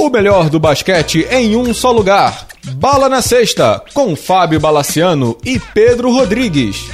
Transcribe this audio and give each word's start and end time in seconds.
O 0.00 0.08
melhor 0.08 0.48
do 0.48 0.58
basquete 0.58 1.28
em 1.30 1.54
um 1.54 1.74
só 1.74 1.92
lugar. 1.92 2.46
Bala 2.76 3.06
na 3.06 3.20
Sexta, 3.20 3.84
com 3.92 4.16
Fábio 4.16 4.58
Balaciano 4.58 5.36
e 5.44 5.60
Pedro 5.60 6.10
Rodrigues. 6.10 6.88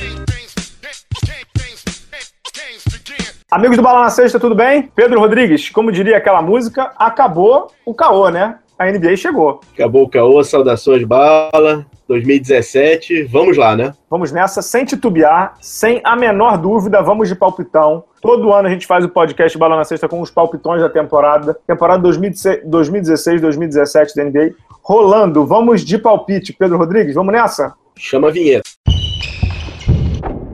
Amigos 3.48 3.76
do 3.76 3.82
Bala 3.84 4.02
na 4.02 4.10
Sexta, 4.10 4.40
tudo 4.40 4.56
bem? 4.56 4.90
Pedro 4.92 5.20
Rodrigues, 5.20 5.70
como 5.70 5.92
diria 5.92 6.16
aquela 6.16 6.42
música, 6.42 6.90
acabou 6.98 7.70
o 7.84 7.94
caô, 7.94 8.28
né? 8.28 8.58
A 8.78 8.90
NBA 8.90 9.16
chegou. 9.16 9.60
Acabou 9.74 10.04
o 10.04 10.08
caô, 10.08 10.42
saudações 10.44 11.04
Bala. 11.04 11.86
2017, 12.08 13.24
vamos 13.24 13.56
lá, 13.56 13.74
né? 13.74 13.92
Vamos 14.08 14.30
nessa, 14.30 14.62
sem 14.62 14.84
titubear, 14.84 15.54
sem 15.60 16.00
a 16.04 16.14
menor 16.14 16.56
dúvida, 16.56 17.02
vamos 17.02 17.28
de 17.28 17.34
palpitão. 17.34 18.04
Todo 18.22 18.52
ano 18.52 18.68
a 18.68 18.70
gente 18.70 18.86
faz 18.86 19.04
o 19.04 19.08
podcast 19.08 19.58
Bala 19.58 19.76
na 19.76 19.84
Sexta 19.84 20.08
com 20.08 20.20
os 20.20 20.30
palpitões 20.30 20.80
da 20.80 20.88
temporada. 20.88 21.58
Temporada 21.66 22.08
2016-2017 22.08 24.14
da 24.14 24.24
NBA. 24.24 24.54
Rolando, 24.82 25.44
vamos 25.44 25.84
de 25.84 25.98
palpite. 25.98 26.52
Pedro 26.52 26.78
Rodrigues, 26.78 27.14
vamos 27.14 27.32
nessa? 27.32 27.74
Chama 27.96 28.28
a 28.28 28.30
vinheta. 28.30 28.70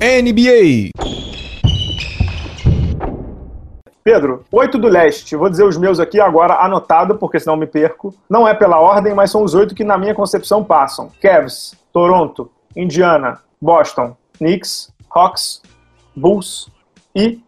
NBA. 0.01 1.22
Pedro, 4.05 4.45
oito 4.51 4.79
do 4.79 4.89
leste. 4.89 5.37
Vou 5.37 5.49
dizer 5.49 5.65
os 5.65 5.77
meus 5.77 6.01
aqui 6.01 6.21
agora, 6.21 6.55
anotado, 6.55 7.17
porque 7.17 7.39
senão 7.39 7.57
me 7.57 7.67
perco. 7.67 8.15
Não 8.29 8.47
é 8.47 8.55
pela 8.55 8.81
ordem, 8.81 9.15
mas 9.15 9.31
são 9.31 9.43
os 9.45 9.55
oito 9.55 9.75
que, 9.75 9.85
na 9.85 9.97
minha 9.97 10.15
concepção, 10.15 10.65
passam: 10.65 11.11
Cavs, 11.21 11.75
Toronto, 11.93 12.51
Indiana, 12.77 13.41
Boston, 13.61 14.17
Knicks, 14.39 14.93
Hawks, 15.11 15.63
Bulls 16.17 16.69
e 17.15 17.41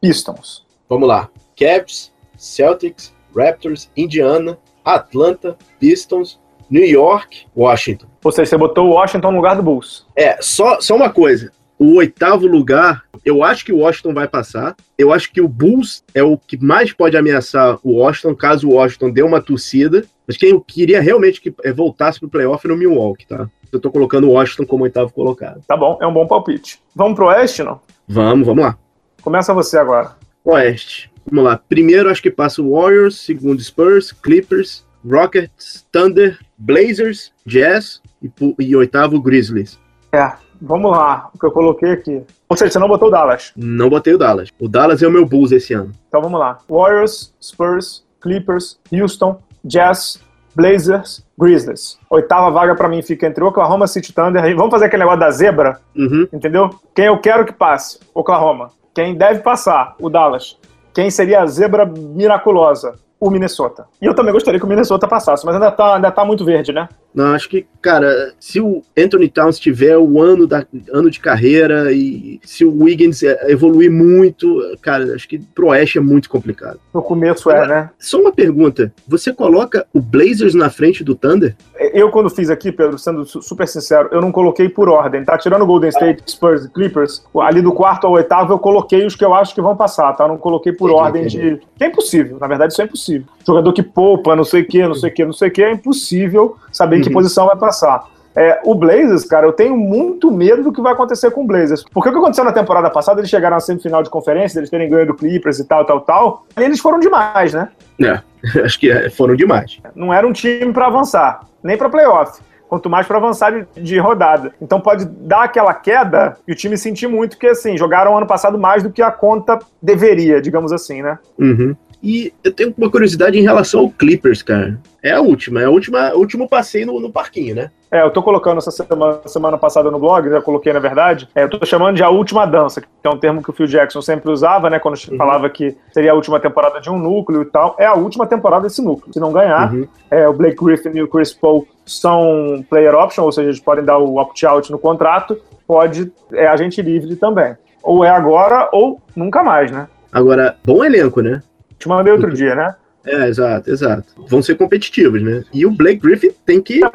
Pistons. 0.00 0.66
Vamos 0.88 1.08
lá: 1.08 1.28
Cavs, 1.56 2.12
Celtics, 2.36 3.14
Raptors, 3.34 3.90
Indiana, 3.96 4.58
Atlanta, 4.84 5.56
Pistons, 5.80 6.38
New 6.70 6.86
York, 6.86 7.46
Washington. 7.56 8.06
Ou 8.22 8.32
seja, 8.32 8.50
você 8.50 8.56
botou 8.58 8.88
o 8.88 8.92
Washington 8.92 9.30
no 9.30 9.36
lugar 9.36 9.56
do 9.56 9.62
Bulls. 9.62 10.06
É, 10.14 10.36
só, 10.40 10.80
só 10.80 10.94
uma 10.94 11.10
coisa 11.10 11.52
o 11.82 11.96
oitavo 11.96 12.46
lugar, 12.46 13.04
eu 13.24 13.42
acho 13.42 13.64
que 13.64 13.72
o 13.72 13.78
Washington 13.78 14.14
vai 14.14 14.28
passar. 14.28 14.76
Eu 14.96 15.12
acho 15.12 15.32
que 15.32 15.40
o 15.40 15.48
Bulls 15.48 16.04
é 16.14 16.22
o 16.22 16.38
que 16.38 16.56
mais 16.62 16.92
pode 16.92 17.16
ameaçar 17.16 17.78
o 17.82 17.96
Washington, 17.96 18.36
caso 18.36 18.68
o 18.68 18.74
Washington 18.74 19.10
dê 19.10 19.22
uma 19.22 19.42
torcida. 19.42 20.04
Mas 20.26 20.36
quem 20.36 20.50
eu 20.50 20.60
queria 20.60 21.00
realmente 21.00 21.40
que 21.40 21.52
é, 21.64 21.72
voltasse 21.72 22.20
pro 22.20 22.28
playoff 22.28 22.66
no 22.68 22.76
Milwaukee, 22.76 23.26
tá? 23.26 23.50
Eu 23.72 23.80
tô 23.80 23.90
colocando 23.90 24.28
o 24.28 24.32
Washington 24.32 24.64
como 24.64 24.84
oitavo 24.84 25.12
colocado. 25.12 25.62
Tá 25.66 25.76
bom, 25.76 25.98
é 26.00 26.06
um 26.06 26.12
bom 26.12 26.26
palpite. 26.26 26.80
Vamos 26.94 27.14
pro 27.14 27.26
Oeste, 27.26 27.64
não? 27.64 27.80
Vamos, 28.06 28.46
vamos 28.46 28.62
lá. 28.62 28.78
Começa 29.20 29.52
você 29.52 29.78
agora. 29.78 30.16
Oeste. 30.44 31.10
Vamos 31.28 31.44
lá. 31.44 31.60
Primeiro 31.68 32.10
acho 32.10 32.22
que 32.22 32.30
passa 32.30 32.62
o 32.62 32.72
Warriors, 32.72 33.16
segundo 33.18 33.60
Spurs, 33.60 34.12
Clippers, 34.12 34.86
Rockets, 35.04 35.86
Thunder, 35.90 36.38
Blazers, 36.56 37.32
Jazz 37.46 38.00
e, 38.22 38.30
e 38.58 38.76
oitavo 38.76 39.20
Grizzlies. 39.20 39.80
É, 40.12 40.32
Vamos 40.64 40.92
lá, 40.92 41.28
o 41.34 41.38
que 41.38 41.44
eu 41.44 41.50
coloquei 41.50 41.90
aqui. 41.90 42.22
Ou 42.48 42.56
seja, 42.56 42.70
você 42.70 42.78
não 42.78 42.86
botou 42.86 43.08
o 43.08 43.10
Dallas? 43.10 43.52
Não 43.56 43.88
botei 43.90 44.14
o 44.14 44.18
Dallas. 44.18 44.48
O 44.60 44.68
Dallas 44.68 45.02
é 45.02 45.08
o 45.08 45.10
meu 45.10 45.26
Bulls 45.26 45.50
esse 45.50 45.74
ano. 45.74 45.90
Então 46.06 46.22
vamos 46.22 46.38
lá. 46.38 46.58
Warriors, 46.70 47.34
Spurs, 47.42 48.04
Clippers, 48.20 48.78
Houston, 48.92 49.40
Jazz, 49.64 50.20
Blazers, 50.54 51.26
Grizzlies. 51.36 51.98
Oitava 52.08 52.48
vaga 52.52 52.76
para 52.76 52.88
mim 52.88 53.02
fica 53.02 53.26
entre 53.26 53.42
Oklahoma 53.42 53.88
City 53.88 54.12
Thunder 54.12 54.44
e 54.44 54.54
vamos 54.54 54.70
fazer 54.70 54.84
aquele 54.84 55.02
negócio 55.02 55.18
da 55.18 55.30
zebra, 55.32 55.80
uhum. 55.96 56.28
entendeu? 56.32 56.70
Quem 56.94 57.06
eu 57.06 57.18
quero 57.18 57.44
que 57.44 57.52
passe? 57.52 57.98
Oklahoma. 58.14 58.70
Quem 58.94 59.16
deve 59.16 59.40
passar? 59.40 59.96
O 59.98 60.08
Dallas. 60.08 60.56
Quem 60.94 61.10
seria 61.10 61.42
a 61.42 61.46
zebra 61.46 61.84
miraculosa? 61.84 62.94
o 63.22 63.30
Minnesota. 63.30 63.86
E 64.00 64.04
eu 64.04 64.14
também 64.16 64.32
gostaria 64.32 64.58
que 64.58 64.66
o 64.66 64.68
Minnesota 64.68 65.06
passasse, 65.06 65.46
mas 65.46 65.54
ainda 65.54 65.70
tá, 65.70 65.94
ainda 65.94 66.10
tá 66.10 66.24
muito 66.24 66.44
verde, 66.44 66.72
né? 66.72 66.88
Não, 67.14 67.34
acho 67.34 67.48
que, 67.48 67.66
cara, 67.80 68.32
se 68.40 68.60
o 68.60 68.82
Anthony 68.96 69.28
Towns 69.28 69.58
tiver 69.58 69.96
o 69.98 70.20
ano, 70.20 70.46
da, 70.46 70.64
ano 70.92 71.10
de 71.10 71.20
carreira 71.20 71.92
e 71.92 72.40
se 72.42 72.64
o 72.64 72.82
Wiggins 72.82 73.22
evoluir 73.22 73.90
muito, 73.90 74.60
cara, 74.80 75.14
acho 75.14 75.28
que 75.28 75.38
pro 75.38 75.68
Oeste 75.68 75.98
é 75.98 76.00
muito 76.00 76.30
complicado. 76.30 76.80
No 76.92 77.02
começo 77.02 77.50
é, 77.50 77.66
né? 77.66 77.90
Só 77.98 78.20
uma 78.20 78.32
pergunta: 78.32 78.92
você 79.06 79.32
coloca 79.32 79.86
o 79.92 80.00
Blazers 80.00 80.54
na 80.54 80.70
frente 80.70 81.04
do 81.04 81.14
Thunder? 81.14 81.54
Eu, 81.92 82.10
quando 82.10 82.30
fiz 82.30 82.48
aqui, 82.48 82.70
Pedro, 82.70 82.98
sendo 82.98 83.24
super 83.24 83.66
sincero, 83.66 84.08
eu 84.12 84.20
não 84.20 84.30
coloquei 84.30 84.68
por 84.68 84.88
ordem, 84.88 85.24
tá? 85.24 85.36
Tirando 85.36 85.62
o 85.62 85.66
Golden 85.66 85.90
State, 85.90 86.22
Spurs 86.30 86.64
e 86.64 86.68
Clippers, 86.70 87.24
ali 87.40 87.60
do 87.60 87.72
quarto 87.72 88.06
ao 88.06 88.12
oitavo 88.12 88.52
eu 88.52 88.58
coloquei 88.58 89.04
os 89.04 89.16
que 89.16 89.24
eu 89.24 89.34
acho 89.34 89.54
que 89.54 89.60
vão 89.60 89.76
passar, 89.76 90.12
tá? 90.14 90.24
Eu 90.24 90.28
não 90.28 90.38
coloquei 90.38 90.72
por 90.72 90.90
entendi, 90.90 91.02
ordem 91.02 91.22
entendi. 91.22 91.50
de. 91.56 91.60
Que 91.76 91.84
é 91.84 91.86
impossível, 91.88 92.38
na 92.40 92.46
verdade, 92.46 92.72
isso 92.72 92.80
é 92.80 92.84
impossível. 92.84 93.26
Jogador 93.46 93.72
que 93.72 93.82
poupa, 93.82 94.36
não 94.36 94.44
sei 94.44 94.62
o 94.62 94.66
que, 94.66 94.86
não 94.86 94.94
sei 94.94 95.10
o 95.10 95.14
que, 95.14 95.24
não 95.24 95.32
sei 95.32 95.48
o 95.48 95.50
que, 95.50 95.62
é 95.62 95.72
impossível 95.72 96.56
saber 96.70 97.01
que 97.02 97.08
uhum. 97.08 97.14
posição 97.14 97.46
vai 97.46 97.56
passar. 97.56 98.04
É, 98.34 98.60
o 98.64 98.74
Blazers, 98.74 99.24
cara, 99.24 99.46
eu 99.46 99.52
tenho 99.52 99.76
muito 99.76 100.30
medo 100.30 100.62
do 100.62 100.72
que 100.72 100.80
vai 100.80 100.92
acontecer 100.92 101.30
com 101.30 101.42
o 101.42 101.46
Blazers. 101.46 101.84
Porque 101.92 102.08
o 102.08 102.12
que 102.12 102.18
aconteceu 102.18 102.44
na 102.44 102.52
temporada 102.52 102.88
passada, 102.88 103.20
eles 103.20 103.30
chegaram 103.30 103.56
na 103.56 103.60
semifinal 103.60 104.02
de 104.02 104.08
conferência, 104.08 104.58
eles 104.58 104.70
terem 104.70 104.88
ganho 104.88 105.06
do 105.06 105.14
Clippers 105.14 105.58
e 105.58 105.64
tal, 105.64 105.84
tal, 105.84 106.00
tal, 106.00 106.46
e 106.58 106.62
eles 106.62 106.80
foram 106.80 106.98
demais, 106.98 107.52
né? 107.52 107.68
É, 108.00 108.20
acho 108.64 108.80
que 108.80 108.90
é, 108.90 109.10
foram 109.10 109.36
demais. 109.36 109.78
Não 109.94 110.12
era 110.12 110.26
um 110.26 110.32
time 110.32 110.72
para 110.72 110.86
avançar, 110.86 111.40
nem 111.62 111.76
para 111.76 111.90
playoff 111.90 112.40
quanto 112.72 112.88
mais 112.88 113.06
para 113.06 113.18
avançar 113.18 113.52
de, 113.52 113.82
de, 113.82 113.98
rodada. 113.98 114.54
Então 114.58 114.80
pode 114.80 115.04
dar 115.04 115.42
aquela 115.42 115.74
queda 115.74 116.38
e 116.48 116.52
o 116.52 116.54
time 116.54 116.78
sentir 116.78 117.06
muito 117.06 117.36
que, 117.36 117.46
assim, 117.46 117.76
jogaram 117.76 118.16
ano 118.16 118.26
passado 118.26 118.58
mais 118.58 118.82
do 118.82 118.90
que 118.90 119.02
a 119.02 119.10
conta 119.10 119.58
deveria, 119.82 120.40
digamos 120.40 120.72
assim, 120.72 121.02
né? 121.02 121.18
Uhum. 121.38 121.76
E 122.02 122.32
eu 122.42 122.52
tenho 122.52 122.74
uma 122.76 122.90
curiosidade 122.90 123.38
em 123.38 123.42
relação 123.42 123.80
ao 123.80 123.90
Clippers, 123.90 124.42
cara. 124.42 124.78
É 125.02 125.12
a 125.12 125.20
última, 125.20 125.62
é 125.62 125.66
a 125.66 125.70
última, 125.70 126.12
último 126.14 126.48
passeio 126.48 126.86
no, 126.86 127.00
no 127.00 127.12
parquinho, 127.12 127.54
né? 127.54 127.70
É, 127.90 128.02
eu 128.02 128.10
tô 128.10 128.22
colocando 128.22 128.58
essa 128.58 128.70
semana, 128.70 129.20
semana 129.26 129.58
passada 129.58 129.90
no 129.90 129.98
blog, 129.98 130.28
já 130.28 130.40
coloquei 130.40 130.72
na 130.72 130.80
verdade. 130.80 131.28
É, 131.34 131.44
eu 131.44 131.50
tô 131.50 131.64
chamando 131.64 131.96
de 131.96 132.02
a 132.02 132.08
última 132.08 132.46
dança, 132.46 132.80
que 132.80 132.88
é 133.04 133.10
um 133.10 133.18
termo 133.18 133.42
que 133.42 133.50
o 133.50 133.52
Phil 133.52 133.66
Jackson 133.66 134.00
sempre 134.00 134.30
usava, 134.30 134.68
né? 134.68 134.78
Quando 134.78 134.96
uhum. 134.96 135.16
falava 135.16 135.48
que 135.48 135.76
seria 135.92 136.12
a 136.12 136.14
última 136.14 136.40
temporada 136.40 136.80
de 136.80 136.90
um 136.90 136.98
núcleo 136.98 137.42
e 137.42 137.44
tal. 137.44 137.76
É 137.78 137.86
a 137.86 137.94
última 137.94 138.26
temporada 138.26 138.64
desse 138.64 138.82
núcleo. 138.82 139.12
Se 139.12 139.20
não 139.20 139.32
ganhar, 139.32 139.72
uhum. 139.72 139.86
é, 140.10 140.28
o 140.28 140.32
Blake 140.32 140.64
Griffin 140.64 140.90
e 140.94 141.02
o 141.02 141.08
Chris 141.08 141.32
Paul 141.32 141.66
são 141.84 142.64
player 142.68 142.94
option, 142.94 143.24
ou 143.24 143.32
seja, 143.32 143.48
eles 143.48 143.60
podem 143.60 143.84
dar 143.84 143.98
o 143.98 144.16
opt-out 144.16 144.70
no 144.72 144.78
contrato, 144.78 145.38
pode, 145.66 146.12
é 146.32 146.46
agente 146.46 146.80
livre 146.80 147.14
também. 147.14 147.56
Ou 147.82 148.04
é 148.04 148.10
agora 148.10 148.68
ou 148.72 149.00
nunca 149.14 149.42
mais, 149.42 149.70
né? 149.70 149.88
Agora, 150.12 150.56
bom 150.64 150.84
elenco, 150.84 151.20
né? 151.20 151.42
Te 151.82 151.88
mandei 151.88 152.12
outro 152.12 152.32
dia, 152.32 152.54
né? 152.54 152.76
É, 153.04 153.26
exato, 153.26 153.68
exato. 153.68 154.04
Vão 154.28 154.40
ser 154.40 154.54
competitivos, 154.54 155.20
né? 155.20 155.42
E 155.52 155.66
o 155.66 155.70
Blake 155.72 156.00
Griffin 156.00 156.30
tem 156.46 156.62
que. 156.62 156.80
É 156.84 156.90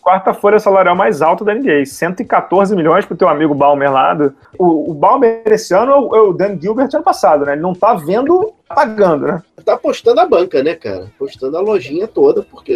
quarta 0.00 0.32
folha 0.32 0.58
salarial 0.58 0.96
mais 0.96 1.20
alta 1.20 1.44
da 1.44 1.52
NBA, 1.52 1.84
114 1.84 2.74
milhões 2.74 3.04
pro 3.04 3.16
teu 3.16 3.28
amigo 3.28 3.54
Balmer 3.54 3.92
lá. 3.92 4.14
Do... 4.14 4.32
O, 4.58 4.92
o 4.92 4.94
Balmer 4.94 5.42
esse 5.48 5.74
ano 5.74 5.92
é 5.92 5.96
o, 5.96 6.16
é 6.16 6.20
o 6.22 6.32
Dan 6.32 6.58
Gilbert 6.58 6.88
ano 6.94 7.04
passado, 7.04 7.44
né? 7.44 7.52
Ele 7.52 7.60
não 7.60 7.74
tá 7.74 7.92
vendo 7.92 8.54
pagando, 8.68 9.26
né? 9.26 9.42
Tá 9.64 9.74
apostando 9.74 10.20
a 10.20 10.26
banca, 10.26 10.62
né, 10.62 10.74
cara? 10.74 11.10
Apostando 11.14 11.56
a 11.56 11.60
lojinha 11.60 12.06
toda, 12.06 12.42
porque 12.42 12.72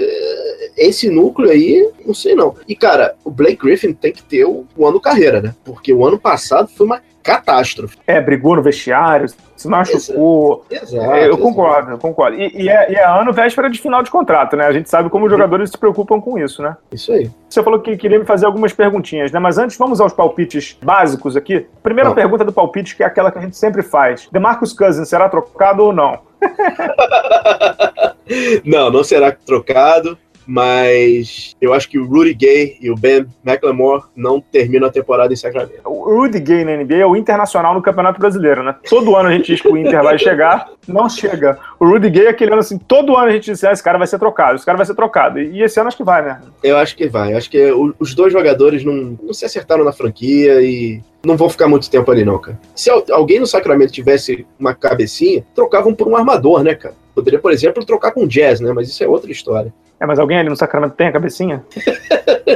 esse 0.77 1.09
núcleo 1.11 1.51
aí, 1.51 1.91
não 2.05 2.15
sei 2.15 2.34
não. 2.34 2.55
E, 2.67 2.75
cara, 2.75 3.15
o 3.25 3.31
Blake 3.31 3.65
Griffin 3.65 3.93
tem 3.93 4.12
que 4.12 4.23
ter 4.23 4.45
o, 4.45 4.67
o 4.77 4.87
ano 4.87 5.01
carreira, 5.01 5.41
né? 5.41 5.55
Porque 5.65 5.93
o 5.93 6.05
ano 6.06 6.19
passado 6.19 6.69
foi 6.69 6.87
uma 6.87 7.01
catástrofe. 7.23 7.97
É, 8.06 8.21
brigou 8.21 8.56
no 8.56 8.62
vestiário, 8.62 9.28
se 9.56 9.69
machucou. 9.69 10.65
Exato. 10.71 11.12
É, 11.12 11.28
eu 11.28 11.37
concordo, 11.37 11.91
eu 11.93 11.99
concordo. 11.99 12.37
E, 12.37 12.62
e, 12.62 12.69
é, 12.69 12.93
e, 12.93 12.95
é, 12.95 13.05
ano 13.05 13.33
véspera 13.33 13.69
de 13.69 13.78
final 13.81 14.03
de 14.03 14.11
contrato, 14.11 14.57
né? 14.57 14.67
A 14.67 14.72
gente 14.72 14.89
sabe 14.89 15.11
como 15.11 15.27
os 15.27 15.31
jogadores 15.31 15.71
se 15.71 15.78
preocupam 15.78 16.21
com 16.21 16.39
isso, 16.39 16.62
né? 16.62 16.77
Isso 16.91 17.12
aí. 17.12 17.31
Você 17.49 17.62
falou 17.62 17.81
que 17.81 17.97
queria 17.97 18.19
me 18.19 18.25
fazer 18.25 18.47
algumas 18.47 18.72
perguntinhas, 18.72 19.31
né? 19.31 19.39
Mas 19.39 19.59
antes, 19.59 19.77
vamos 19.77 20.01
aos 20.01 20.12
palpites 20.12 20.78
básicos 20.83 21.37
aqui. 21.37 21.67
Primeira 21.83 22.12
pergunta 22.15 22.45
do 22.45 22.53
palpite, 22.53 22.97
que 22.97 23.03
é 23.03 23.07
aquela 23.07 23.31
que 23.31 23.39
a 23.39 23.43
gente 23.43 23.57
sempre 23.57 23.83
faz. 23.83 24.28
DeMarcus 24.33 24.72
Cousins 24.72 25.09
será 25.09 25.28
trocado 25.28 25.79
ou 25.80 25.92
não? 25.92 26.21
não, 28.65 28.91
não 28.91 29.04
será 29.04 29.32
trocado 29.32 30.16
mas 30.51 31.55
eu 31.61 31.73
acho 31.73 31.89
que 31.89 31.97
o 31.97 32.05
Rudy 32.05 32.35
Gay 32.35 32.77
e 32.81 32.91
o 32.91 32.97
Ben 32.97 33.25
McLemore 33.47 34.03
não 34.17 34.41
terminam 34.41 34.89
a 34.89 34.91
temporada 34.91 35.33
em 35.33 35.37
Sacramento. 35.37 35.81
O 35.85 36.23
Rudy 36.23 36.41
Gay 36.41 36.65
na 36.65 36.77
NBA 36.77 36.97
é 36.97 37.07
o 37.07 37.15
internacional 37.15 37.73
no 37.73 37.81
Campeonato 37.81 38.19
Brasileiro, 38.19 38.65
né? 38.65 38.75
Todo 38.89 39.15
ano 39.15 39.29
a 39.29 39.33
gente 39.33 39.47
diz 39.47 39.61
que 39.61 39.69
o 39.69 39.77
Inter 39.77 40.03
vai 40.03 40.19
chegar, 40.19 40.69
não 40.89 41.09
chega. 41.09 41.57
O 41.79 41.87
Rudy 41.87 42.11
Gay 42.11 42.27
é 42.27 42.31
aquele 42.31 42.51
ano 42.51 42.59
assim, 42.59 42.79
todo 42.79 43.17
ano 43.17 43.29
a 43.29 43.31
gente 43.31 43.45
diz, 43.45 43.63
ah, 43.63 43.71
esse 43.71 43.83
cara 43.83 43.97
vai 43.97 44.09
ser 44.09 44.19
trocado, 44.19 44.57
esse 44.57 44.67
cara 44.67 44.77
vai 44.77 44.85
ser 44.85 44.97
trocado. 44.97 45.39
E 45.39 45.63
esse 45.63 45.79
ano 45.79 45.87
acho 45.87 45.97
que 45.97 46.03
vai, 46.03 46.21
né? 46.21 46.41
Eu 46.65 46.77
acho 46.79 46.97
que 46.97 47.07
vai. 47.07 47.33
Eu 47.33 47.37
acho 47.37 47.49
que 47.49 47.73
os 48.01 48.13
dois 48.17 48.33
jogadores 48.33 48.85
não, 48.85 49.17
não 49.23 49.33
se 49.33 49.45
acertaram 49.45 49.85
na 49.85 49.93
franquia 49.93 50.61
e 50.61 51.01
não 51.25 51.37
vão 51.37 51.49
ficar 51.49 51.69
muito 51.69 51.89
tempo 51.89 52.11
ali, 52.11 52.25
não, 52.25 52.41
cara. 52.41 52.59
Se 52.75 52.91
alguém 53.13 53.39
no 53.39 53.47
Sacramento 53.47 53.93
tivesse 53.93 54.45
uma 54.59 54.75
cabecinha, 54.75 55.45
trocavam 55.55 55.95
por 55.95 56.09
um 56.09 56.17
armador, 56.17 56.65
né, 56.65 56.75
cara? 56.75 56.97
Poderia, 57.15 57.39
por 57.39 57.53
exemplo, 57.53 57.85
trocar 57.85 58.11
com 58.11 58.27
jazz, 58.27 58.59
né? 58.59 58.73
Mas 58.73 58.89
isso 58.89 59.05
é 59.05 59.07
outra 59.07 59.31
história. 59.31 59.73
É, 60.01 60.07
mas 60.07 60.19
alguém 60.19 60.39
ali 60.39 60.49
no 60.49 60.57
Sacramento 60.57 60.95
tem 60.95 61.09
a 61.09 61.13
cabecinha? 61.13 61.65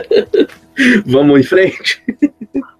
Vamos 1.06 1.40
em 1.40 1.42
frente? 1.42 2.02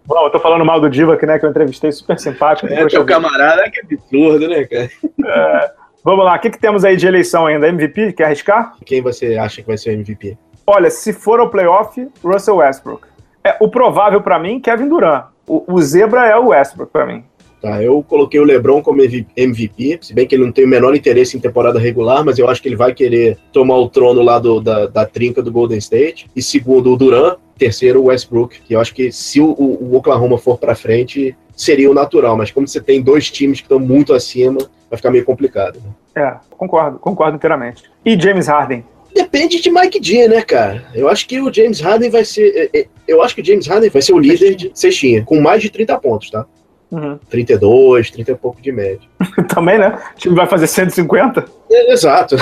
Bom, 0.06 0.26
eu 0.26 0.30
tô 0.30 0.40
falando 0.40 0.64
mal 0.64 0.80
do 0.80 0.88
Diva 0.88 1.14
aqui, 1.14 1.26
né? 1.26 1.38
Que 1.38 1.46
eu 1.46 1.50
entrevistei 1.50 1.92
super 1.92 2.18
simpático. 2.18 2.72
É, 2.72 2.86
teu 2.86 3.04
camarada, 3.04 3.70
que 3.70 3.80
absurdo, 3.80 4.48
né, 4.48 4.64
cara? 4.64 4.90
É, 5.24 5.70
Vamos 6.04 6.22
lá, 6.22 6.34
o 6.34 6.38
que, 6.38 6.50
que 6.50 6.58
temos 6.58 6.84
aí 6.84 6.98
de 6.98 7.06
eleição 7.06 7.46
ainda? 7.46 7.66
MVP? 7.66 8.12
Quer 8.12 8.24
arriscar? 8.24 8.74
Quem 8.84 9.00
você 9.00 9.38
acha 9.38 9.62
que 9.62 9.66
vai 9.66 9.78
ser 9.78 9.88
o 9.88 9.92
MVP? 9.94 10.36
Olha, 10.66 10.90
se 10.90 11.14
for 11.14 11.40
ao 11.40 11.48
playoff, 11.48 12.06
Russell 12.22 12.56
Westbrook. 12.56 13.08
É, 13.42 13.56
o 13.58 13.70
provável 13.70 14.20
para 14.20 14.38
mim, 14.38 14.60
Kevin 14.60 14.86
Durant. 14.86 15.28
O, 15.46 15.64
o 15.66 15.80
zebra 15.80 16.26
é 16.26 16.36
o 16.36 16.48
Westbrook 16.48 16.92
para 16.92 17.06
mim. 17.06 17.24
Tá, 17.64 17.82
eu 17.82 18.02
coloquei 18.02 18.38
o 18.38 18.44
LeBron 18.44 18.82
como 18.82 19.00
MVP, 19.00 19.98
se 20.02 20.12
bem 20.12 20.26
que 20.26 20.34
ele 20.34 20.44
não 20.44 20.52
tem 20.52 20.66
o 20.66 20.68
menor 20.68 20.94
interesse 20.94 21.34
em 21.34 21.40
temporada 21.40 21.78
regular, 21.78 22.22
mas 22.22 22.38
eu 22.38 22.46
acho 22.46 22.60
que 22.60 22.68
ele 22.68 22.76
vai 22.76 22.92
querer 22.92 23.38
tomar 23.54 23.78
o 23.78 23.88
trono 23.88 24.20
lá 24.20 24.38
do, 24.38 24.60
da, 24.60 24.84
da 24.86 25.06
trinca 25.06 25.42
do 25.42 25.50
Golden 25.50 25.78
State. 25.78 26.30
E 26.36 26.42
segundo, 26.42 26.92
o 26.92 26.96
Durant. 26.96 27.38
Terceiro, 27.56 28.02
o 28.02 28.04
Westbrook, 28.06 28.60
que 28.60 28.74
eu 28.74 28.80
acho 28.80 28.92
que 28.92 29.10
se 29.10 29.40
o, 29.40 29.46
o 29.46 29.96
Oklahoma 29.96 30.36
for 30.36 30.58
para 30.58 30.74
frente, 30.74 31.34
seria 31.56 31.90
o 31.90 31.94
natural. 31.94 32.36
Mas 32.36 32.50
como 32.50 32.68
você 32.68 32.82
tem 32.82 33.00
dois 33.00 33.30
times 33.30 33.60
que 33.60 33.64
estão 33.64 33.78
muito 33.78 34.12
acima, 34.12 34.58
vai 34.90 34.98
ficar 34.98 35.10
meio 35.10 35.24
complicado. 35.24 35.80
Né? 35.82 36.22
É, 36.22 36.36
concordo, 36.58 36.98
concordo 36.98 37.36
inteiramente. 37.36 37.84
E 38.04 38.20
James 38.20 38.46
Harden? 38.46 38.84
Depende 39.14 39.62
de 39.62 39.70
Mike 39.70 40.00
D, 40.00 40.28
né, 40.28 40.42
cara? 40.42 40.84
Eu 40.94 41.08
acho 41.08 41.26
que 41.26 41.40
o 41.40 41.50
James 41.50 41.80
Harden 41.80 42.10
vai 42.10 42.26
ser. 42.26 42.70
É, 42.74 42.80
é, 42.80 42.86
eu 43.08 43.22
acho 43.22 43.34
que 43.34 43.40
o 43.40 43.44
James 43.44 43.66
Harden 43.66 43.88
vai 43.88 44.02
ser 44.02 44.12
o 44.12 44.18
líder 44.18 44.54
de 44.54 44.70
cestinha, 44.74 45.24
com 45.24 45.40
mais 45.40 45.62
de 45.62 45.70
30 45.70 45.98
pontos, 45.98 46.28
tá? 46.28 46.44
Uhum. 46.94 47.18
32, 47.28 48.10
30 48.12 48.30
e 48.30 48.34
pouco 48.36 48.62
de 48.62 48.70
média. 48.70 49.08
Também, 49.52 49.78
né? 49.78 50.00
O 50.14 50.18
time 50.18 50.36
vai 50.36 50.46
fazer 50.46 50.68
150? 50.68 51.44
É, 51.68 51.92
exato. 51.92 52.36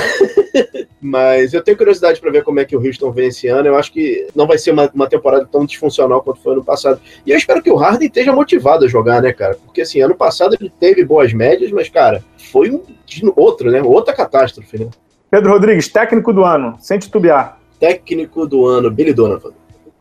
Mas 1.00 1.54
eu 1.54 1.62
tenho 1.62 1.76
curiosidade 1.76 2.20
para 2.20 2.30
ver 2.30 2.44
como 2.44 2.60
é 2.60 2.66
que 2.66 2.76
o 2.76 2.86
Houston 2.86 3.10
vem 3.10 3.28
esse 3.28 3.48
ano. 3.48 3.66
Eu 3.66 3.76
acho 3.76 3.90
que 3.90 4.28
não 4.34 4.46
vai 4.46 4.58
ser 4.58 4.72
uma, 4.72 4.90
uma, 4.94 5.08
temporada 5.08 5.48
tão 5.50 5.64
disfuncional 5.64 6.22
quanto 6.22 6.42
foi 6.42 6.52
ano 6.52 6.62
passado. 6.62 7.00
E 7.24 7.30
eu 7.30 7.36
espero 7.36 7.62
que 7.62 7.70
o 7.70 7.76
Harden 7.76 8.06
esteja 8.06 8.30
motivado 8.30 8.84
a 8.84 8.88
jogar, 8.88 9.22
né, 9.22 9.32
cara? 9.32 9.56
Porque 9.64 9.80
assim, 9.80 10.02
ano 10.02 10.14
passado 10.14 10.54
ele 10.60 10.70
teve 10.78 11.02
boas 11.02 11.32
médias, 11.32 11.72
mas, 11.72 11.88
cara, 11.88 12.22
foi 12.52 12.70
um 12.70 12.82
outro, 13.34 13.70
né? 13.70 13.80
Outra 13.82 14.14
catástrofe, 14.14 14.78
né? 14.78 14.90
Pedro 15.30 15.52
Rodrigues, 15.52 15.88
técnico 15.88 16.30
do 16.30 16.44
ano, 16.44 16.76
sem 16.78 16.98
titubear. 16.98 17.58
Técnico 17.80 18.46
do 18.46 18.66
ano, 18.66 18.90
Billy 18.90 19.14
Donovan. 19.14 19.52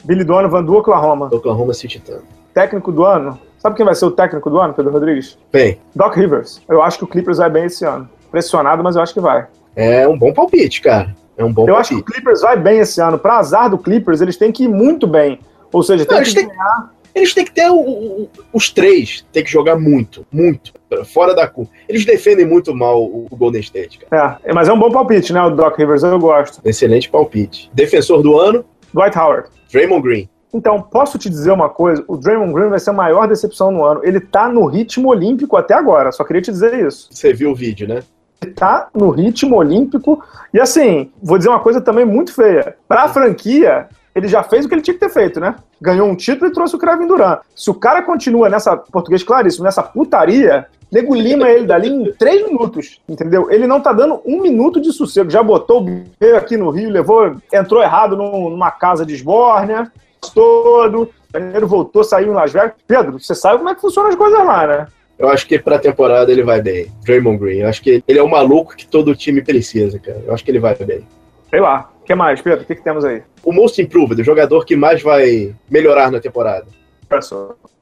Billy 0.03 0.25
Donovan 0.25 0.61
do 0.61 0.75
Oklahoma. 0.75 1.29
Oklahoma 1.31 1.73
City 1.73 1.99
Thunder. 1.99 2.23
Técnico 2.53 2.91
do 2.91 3.05
ano, 3.05 3.39
Sabe 3.61 3.75
quem 3.75 3.85
vai 3.85 3.93
ser 3.93 4.05
o 4.05 4.11
técnico 4.11 4.49
do 4.49 4.59
ano, 4.59 4.73
Pedro 4.73 4.91
Rodrigues? 4.91 5.37
Bem. 5.53 5.77
Doc 5.95 6.15
Rivers. 6.15 6.59
Eu 6.67 6.81
acho 6.81 6.97
que 6.97 7.03
o 7.03 7.07
Clippers 7.07 7.37
vai 7.37 7.47
bem 7.47 7.65
esse 7.65 7.85
ano. 7.85 8.09
Pressionado, 8.31 8.83
mas 8.83 8.95
eu 8.95 9.03
acho 9.03 9.13
que 9.13 9.19
vai. 9.19 9.45
É 9.75 10.07
um 10.07 10.17
bom 10.17 10.33
palpite, 10.33 10.81
cara. 10.81 11.15
É 11.37 11.45
um 11.45 11.53
bom 11.53 11.63
eu 11.63 11.75
palpite. 11.75 11.93
acho 11.93 12.03
que 12.03 12.09
o 12.09 12.13
Clippers 12.13 12.41
vai 12.41 12.57
bem 12.57 12.79
esse 12.79 12.99
ano. 12.99 13.19
Para 13.19 13.37
azar 13.37 13.69
do 13.69 13.77
Clippers, 13.77 14.19
eles 14.19 14.35
têm 14.35 14.51
que 14.51 14.63
ir 14.63 14.67
muito 14.67 15.05
bem. 15.05 15.39
Ou 15.71 15.83
seja, 15.83 16.07
tem 16.07 16.23
que 16.23 16.33
ganhar. 16.33 16.91
Eles 17.13 17.35
têm 17.35 17.45
que 17.45 17.51
ter 17.51 17.69
o, 17.69 17.77
o, 17.77 18.29
os 18.51 18.71
três, 18.71 19.23
tem 19.31 19.43
que 19.43 19.51
jogar 19.51 19.77
muito, 19.77 20.25
muito, 20.31 20.71
fora 21.13 21.35
da 21.35 21.45
curva. 21.45 21.69
Eles 21.87 22.05
defendem 22.05 22.45
muito 22.45 22.73
mal 22.73 23.03
o, 23.03 23.27
o 23.29 23.35
Golden 23.35 23.59
State, 23.59 23.99
cara. 23.99 24.39
É, 24.43 24.53
mas 24.53 24.69
é 24.69 24.73
um 24.73 24.79
bom 24.79 24.89
palpite, 24.89 25.33
né? 25.33 25.41
O 25.41 25.51
Doc 25.51 25.77
Rivers, 25.77 26.03
eu 26.03 26.17
gosto. 26.17 26.61
Excelente 26.63 27.09
palpite. 27.09 27.69
Defensor 27.73 28.23
do 28.23 28.39
ano? 28.39 28.65
Dwight 28.93 29.17
Howard. 29.17 29.49
Draymond 29.71 30.01
Green. 30.01 30.29
Então, 30.53 30.81
posso 30.81 31.17
te 31.17 31.29
dizer 31.29 31.51
uma 31.51 31.69
coisa? 31.69 32.03
O 32.07 32.17
Draymond 32.17 32.53
Green 32.53 32.69
vai 32.69 32.79
ser 32.79 32.89
a 32.89 32.93
maior 32.93 33.27
decepção 33.27 33.71
no 33.71 33.83
ano. 33.83 34.01
Ele 34.03 34.19
tá 34.19 34.49
no 34.49 34.65
ritmo 34.65 35.09
olímpico 35.09 35.55
até 35.55 35.73
agora, 35.73 36.11
só 36.11 36.23
queria 36.23 36.41
te 36.41 36.51
dizer 36.51 36.73
isso. 36.85 37.07
Você 37.11 37.33
viu 37.33 37.51
o 37.51 37.55
vídeo, 37.55 37.87
né? 37.87 38.03
Ele 38.41 38.53
tá 38.53 38.89
no 38.93 39.09
ritmo 39.11 39.55
olímpico. 39.55 40.21
E 40.53 40.59
assim, 40.59 41.11
vou 41.21 41.37
dizer 41.37 41.49
uma 41.49 41.59
coisa 41.59 41.79
também 41.79 42.05
muito 42.05 42.33
feia. 42.33 42.75
Pra 42.87 43.07
franquia, 43.07 43.87
ele 44.13 44.27
já 44.27 44.43
fez 44.43 44.65
o 44.65 44.67
que 44.67 44.75
ele 44.75 44.81
tinha 44.81 44.93
que 44.93 44.99
ter 44.99 45.09
feito, 45.09 45.39
né? 45.39 45.55
Ganhou 45.79 46.07
um 46.07 46.15
título 46.15 46.49
e 46.49 46.53
trouxe 46.53 46.75
o 46.75 46.79
Kevin 46.79 47.07
Durant. 47.07 47.39
Se 47.55 47.69
o 47.69 47.73
cara 47.73 48.01
continua 48.01 48.49
nessa, 48.49 48.75
português 48.75 49.23
claríssimo, 49.23 49.63
nessa 49.63 49.81
putaria, 49.81 50.67
nego 50.91 51.15
lima 51.15 51.49
ele 51.49 51.65
dali 51.65 51.87
em 51.87 52.11
três 52.13 52.45
minutos, 52.45 52.99
entendeu? 53.07 53.49
Ele 53.49 53.65
não 53.65 53.79
tá 53.79 53.93
dando 53.93 54.21
um 54.25 54.41
minuto 54.41 54.81
de 54.81 54.91
sossego. 54.91 55.29
Já 55.29 55.41
botou 55.41 55.81
o 55.81 55.85
B 55.85 56.35
aqui 56.35 56.57
no 56.57 56.69
Rio, 56.69 56.89
levou, 56.89 57.35
entrou 57.53 57.81
errado 57.81 58.17
numa 58.17 58.71
casa 58.71 59.05
de 59.05 59.13
esbórnia, 59.13 59.89
todo, 60.29 61.09
janeiro 61.33 61.67
voltou, 61.67 62.03
saiu 62.03 62.31
em 62.31 62.35
Las 62.35 62.51
Vegas. 62.51 62.73
Pedro, 62.87 63.19
você 63.19 63.33
sabe 63.33 63.57
como 63.57 63.69
é 63.69 63.75
que 63.75 63.81
funcionam 63.81 64.09
as 64.09 64.15
coisas 64.15 64.45
lá, 64.45 64.67
né? 64.67 64.87
Eu 65.17 65.29
acho 65.29 65.45
que 65.45 65.59
pra 65.59 65.77
temporada 65.77 66.31
ele 66.31 66.43
vai 66.43 66.61
bem. 66.61 66.91
Draymond 67.05 67.37
Green. 67.37 67.59
Eu 67.59 67.67
acho 67.67 67.81
que 67.81 68.03
ele 68.07 68.17
é 68.17 68.23
o 68.23 68.29
maluco 68.29 68.75
que 68.75 68.87
todo 68.87 69.15
time 69.15 69.41
precisa, 69.41 69.99
cara. 69.99 70.21
Eu 70.25 70.33
acho 70.33 70.43
que 70.43 70.49
ele 70.49 70.59
vai 70.59 70.75
bem. 70.75 71.07
Sei 71.49 71.59
lá. 71.59 71.91
O 72.01 72.03
que 72.03 72.15
mais, 72.15 72.41
Pedro? 72.41 72.63
O 72.63 72.65
que, 72.65 72.75
que 72.75 72.83
temos 72.83 73.05
aí? 73.05 73.21
O 73.43 73.53
Most 73.53 73.79
Improved, 73.79 74.19
o 74.19 74.25
jogador 74.25 74.65
que 74.65 74.75
mais 74.75 75.03
vai 75.03 75.55
melhorar 75.69 76.11
na 76.11 76.19
temporada. 76.19 76.65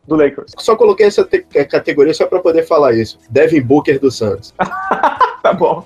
Do 0.06 0.16
Lakers. 0.16 0.54
Só 0.58 0.76
coloquei 0.76 1.06
essa 1.06 1.28
categoria 1.70 2.14
só 2.14 2.26
para 2.26 2.40
poder 2.40 2.64
falar 2.64 2.94
isso. 2.94 3.18
Devin 3.30 3.62
Booker 3.62 4.00
do 4.00 4.12
Santos. 4.12 4.54
tá 5.42 5.54
bom. 5.54 5.86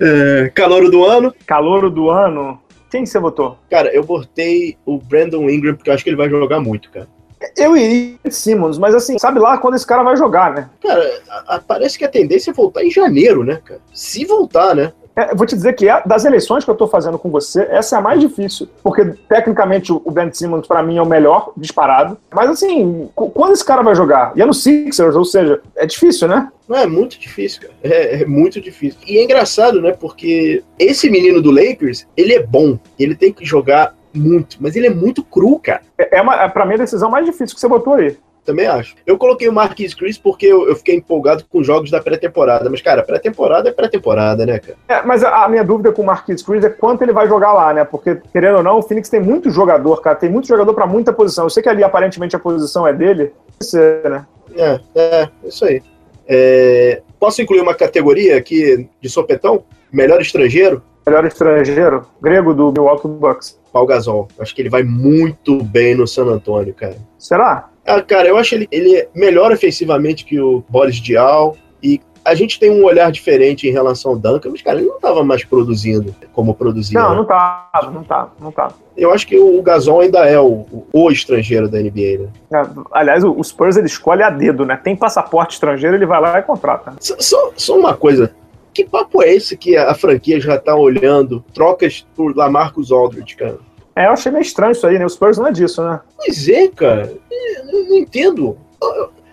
É, 0.00 0.50
calouro 0.54 0.90
do 0.90 1.04
ano? 1.04 1.34
Calouro 1.44 1.90
do 1.90 2.08
ano? 2.08 2.58
Quem 2.92 3.06
você 3.06 3.18
votou? 3.18 3.56
Cara, 3.70 3.88
eu 3.94 4.04
botei 4.04 4.76
o 4.84 4.98
Brandon 4.98 5.48
Ingram 5.48 5.74
porque 5.74 5.88
eu 5.88 5.94
acho 5.94 6.04
que 6.04 6.10
ele 6.10 6.16
vai 6.16 6.28
jogar 6.28 6.60
muito, 6.60 6.90
cara. 6.90 7.08
Eu 7.56 7.74
iria 7.74 8.18
de 8.22 8.34
Simmons, 8.34 8.76
mas 8.76 8.94
assim, 8.94 9.18
sabe 9.18 9.40
lá 9.40 9.56
quando 9.56 9.76
esse 9.76 9.86
cara 9.86 10.02
vai 10.02 10.14
jogar, 10.14 10.52
né? 10.52 10.68
Cara, 10.78 11.22
a, 11.26 11.56
a, 11.56 11.58
parece 11.58 11.98
que 11.98 12.04
a 12.04 12.08
tendência 12.08 12.50
é 12.50 12.54
voltar 12.54 12.84
em 12.84 12.90
janeiro, 12.90 13.44
né, 13.44 13.62
cara? 13.64 13.80
Se 13.94 14.26
voltar, 14.26 14.76
né? 14.76 14.92
É, 15.14 15.34
vou 15.34 15.46
te 15.46 15.54
dizer 15.54 15.74
que 15.74 15.88
é, 15.88 16.02
das 16.06 16.24
eleições 16.24 16.64
que 16.64 16.70
eu 16.70 16.74
tô 16.74 16.86
fazendo 16.86 17.18
com 17.18 17.30
você, 17.30 17.66
essa 17.70 17.96
é 17.96 17.98
a 17.98 18.02
mais 18.02 18.20
difícil. 18.20 18.68
Porque, 18.82 19.04
tecnicamente, 19.28 19.92
o 19.92 20.10
Ben 20.10 20.32
Simmons, 20.32 20.66
para 20.66 20.82
mim, 20.82 20.96
é 20.96 21.02
o 21.02 21.06
melhor, 21.06 21.52
disparado. 21.56 22.16
Mas, 22.32 22.50
assim, 22.50 23.08
quando 23.14 23.52
esse 23.52 23.64
cara 23.64 23.82
vai 23.82 23.94
jogar? 23.94 24.32
E 24.34 24.42
é 24.42 24.46
no 24.46 24.54
Sixers, 24.54 25.14
ou 25.14 25.24
seja, 25.24 25.60
é 25.76 25.86
difícil, 25.86 26.28
né? 26.28 26.48
Não, 26.68 26.76
é 26.78 26.86
muito 26.86 27.18
difícil, 27.18 27.62
cara. 27.62 27.74
É, 27.82 28.22
é, 28.22 28.24
muito 28.24 28.60
difícil. 28.60 28.98
E 29.06 29.18
é 29.18 29.24
engraçado, 29.24 29.80
né? 29.82 29.92
Porque 29.92 30.62
esse 30.78 31.10
menino 31.10 31.42
do 31.42 31.50
Lakers, 31.50 32.06
ele 32.16 32.34
é 32.34 32.42
bom. 32.42 32.78
Ele 32.98 33.14
tem 33.14 33.32
que 33.32 33.44
jogar 33.44 33.94
muito, 34.14 34.58
mas 34.60 34.76
ele 34.76 34.86
é 34.86 34.90
muito 34.90 35.22
cru, 35.22 35.58
cara. 35.58 35.82
É, 35.98 36.18
é, 36.18 36.22
uma, 36.22 36.34
é 36.42 36.48
pra 36.48 36.64
mim 36.64 36.74
a 36.74 36.78
decisão 36.78 37.10
mais 37.10 37.24
difícil 37.24 37.54
que 37.54 37.60
você 37.60 37.68
botou 37.68 37.94
aí. 37.94 38.16
Também 38.44 38.66
acho. 38.66 38.96
Eu 39.06 39.16
coloquei 39.16 39.48
o 39.48 39.52
Marquis 39.52 39.94
Chris 39.94 40.18
porque 40.18 40.46
eu, 40.46 40.68
eu 40.68 40.74
fiquei 40.74 40.96
empolgado 40.96 41.44
com 41.48 41.60
os 41.60 41.66
jogos 41.66 41.90
da 41.90 42.00
pré-temporada. 42.00 42.68
Mas, 42.68 42.82
cara, 42.82 43.02
pré-temporada 43.02 43.68
é 43.68 43.72
pré-temporada, 43.72 44.44
né, 44.44 44.58
cara? 44.58 44.76
É, 44.88 45.02
mas 45.06 45.22
a, 45.22 45.44
a, 45.44 45.48
minha 45.48 45.62
dúvida 45.62 45.92
com 45.92 46.02
o 46.02 46.06
Marquis 46.06 46.42
Chris 46.42 46.64
é 46.64 46.68
quanto 46.68 47.02
ele 47.02 47.12
vai 47.12 47.28
jogar 47.28 47.52
lá, 47.52 47.72
né? 47.72 47.84
Porque, 47.84 48.16
querendo 48.32 48.56
ou 48.56 48.62
não, 48.62 48.78
o 48.78 48.82
Phoenix 48.82 49.08
tem 49.08 49.20
muito 49.20 49.48
jogador, 49.50 50.00
cara. 50.00 50.16
Tem 50.16 50.28
muito 50.28 50.48
jogador 50.48 50.74
para 50.74 50.86
muita 50.86 51.12
posição. 51.12 51.44
Eu 51.44 51.50
sei 51.50 51.62
que 51.62 51.68
ali, 51.68 51.84
aparentemente, 51.84 52.34
a 52.34 52.40
posição 52.40 52.86
é 52.86 52.92
dele. 52.92 53.32
Ser, 53.60 54.10
né? 54.10 54.26
É, 54.56 54.80
é, 54.94 55.28
isso 55.44 55.64
aí. 55.64 55.80
É, 56.26 57.00
posso 57.20 57.40
incluir 57.40 57.60
uma 57.60 57.74
categoria 57.74 58.36
aqui 58.36 58.88
de 59.00 59.08
sopetão? 59.08 59.64
Melhor 59.92 60.20
estrangeiro? 60.20 60.82
Melhor 61.06 61.24
estrangeiro? 61.24 62.06
Grego 62.20 62.54
do 62.54 62.72
Milwaukee 62.72 63.08
Bucks. 63.08 63.60
Paul 63.72 63.86
Gasol. 63.86 64.28
Acho 64.38 64.54
que 64.54 64.62
ele 64.62 64.68
vai 64.68 64.82
muito 64.82 65.62
bem 65.62 65.94
no 65.94 66.06
San 66.06 66.26
Antonio, 66.26 66.74
cara. 66.74 66.96
Será? 67.18 67.70
Ah, 67.86 68.00
cara, 68.00 68.28
eu 68.28 68.36
acho 68.36 68.54
ele, 68.54 68.68
ele 68.70 68.96
é 68.96 69.08
melhor 69.14 69.52
ofensivamente 69.52 70.24
que 70.24 70.40
o 70.40 70.64
Boris 70.68 70.96
Dial 70.96 71.56
e 71.82 72.00
a 72.24 72.34
gente 72.34 72.58
tem 72.58 72.70
um 72.70 72.84
olhar 72.84 73.10
diferente 73.10 73.68
em 73.68 73.72
relação 73.72 74.12
ao 74.12 74.18
Duncan, 74.18 74.50
mas, 74.50 74.62
cara, 74.62 74.78
ele 74.78 74.88
não 74.88 74.96
estava 74.96 75.24
mais 75.24 75.44
produzindo 75.44 76.14
como 76.32 76.54
produzia. 76.54 77.00
Não, 77.00 77.16
não 77.16 77.24
tava, 77.24 77.90
não 77.90 78.04
tava, 78.04 78.32
não 78.40 78.52
tava. 78.52 78.74
Eu 78.96 79.12
acho 79.12 79.26
que 79.26 79.36
o 79.36 79.60
Gasol 79.62 80.00
ainda 80.00 80.20
é 80.20 80.38
o, 80.38 80.64
o 80.92 81.10
estrangeiro 81.10 81.68
da 81.68 81.78
NBA, 81.78 82.18
né? 82.20 82.28
É, 82.52 82.68
aliás, 82.92 83.24
o 83.24 83.42
Spurs 83.42 83.76
ele 83.76 83.86
escolhe 83.86 84.22
a 84.22 84.30
dedo, 84.30 84.64
né? 84.64 84.76
Tem 84.76 84.94
passaporte 84.94 85.54
estrangeiro, 85.54 85.96
ele 85.96 86.06
vai 86.06 86.20
lá 86.20 86.38
e 86.38 86.42
contrata. 86.42 86.94
Só, 87.00 87.50
só 87.56 87.76
uma 87.76 87.94
coisa, 87.94 88.32
que 88.72 88.84
papo 88.84 89.22
é 89.22 89.32
esse 89.32 89.56
que 89.56 89.76
a 89.76 89.94
franquia 89.94 90.40
já 90.40 90.58
tá 90.58 90.74
olhando 90.74 91.44
trocas 91.52 92.06
por 92.14 92.36
Lamarcus 92.36 92.92
Aldridge, 92.92 93.36
cara? 93.36 93.58
É, 93.94 94.06
eu 94.06 94.12
achei 94.12 94.32
meio 94.32 94.42
estranho 94.42 94.72
isso 94.72 94.86
aí, 94.86 94.98
né? 94.98 95.04
O 95.04 95.08
Spurs 95.08 95.38
não 95.38 95.46
é 95.46 95.52
disso, 95.52 95.82
né? 95.82 96.00
Pois 96.16 96.48
é, 96.48 96.68
cara. 96.68 97.12
Eu 97.30 97.84
não 97.84 97.98
entendo. 97.98 98.56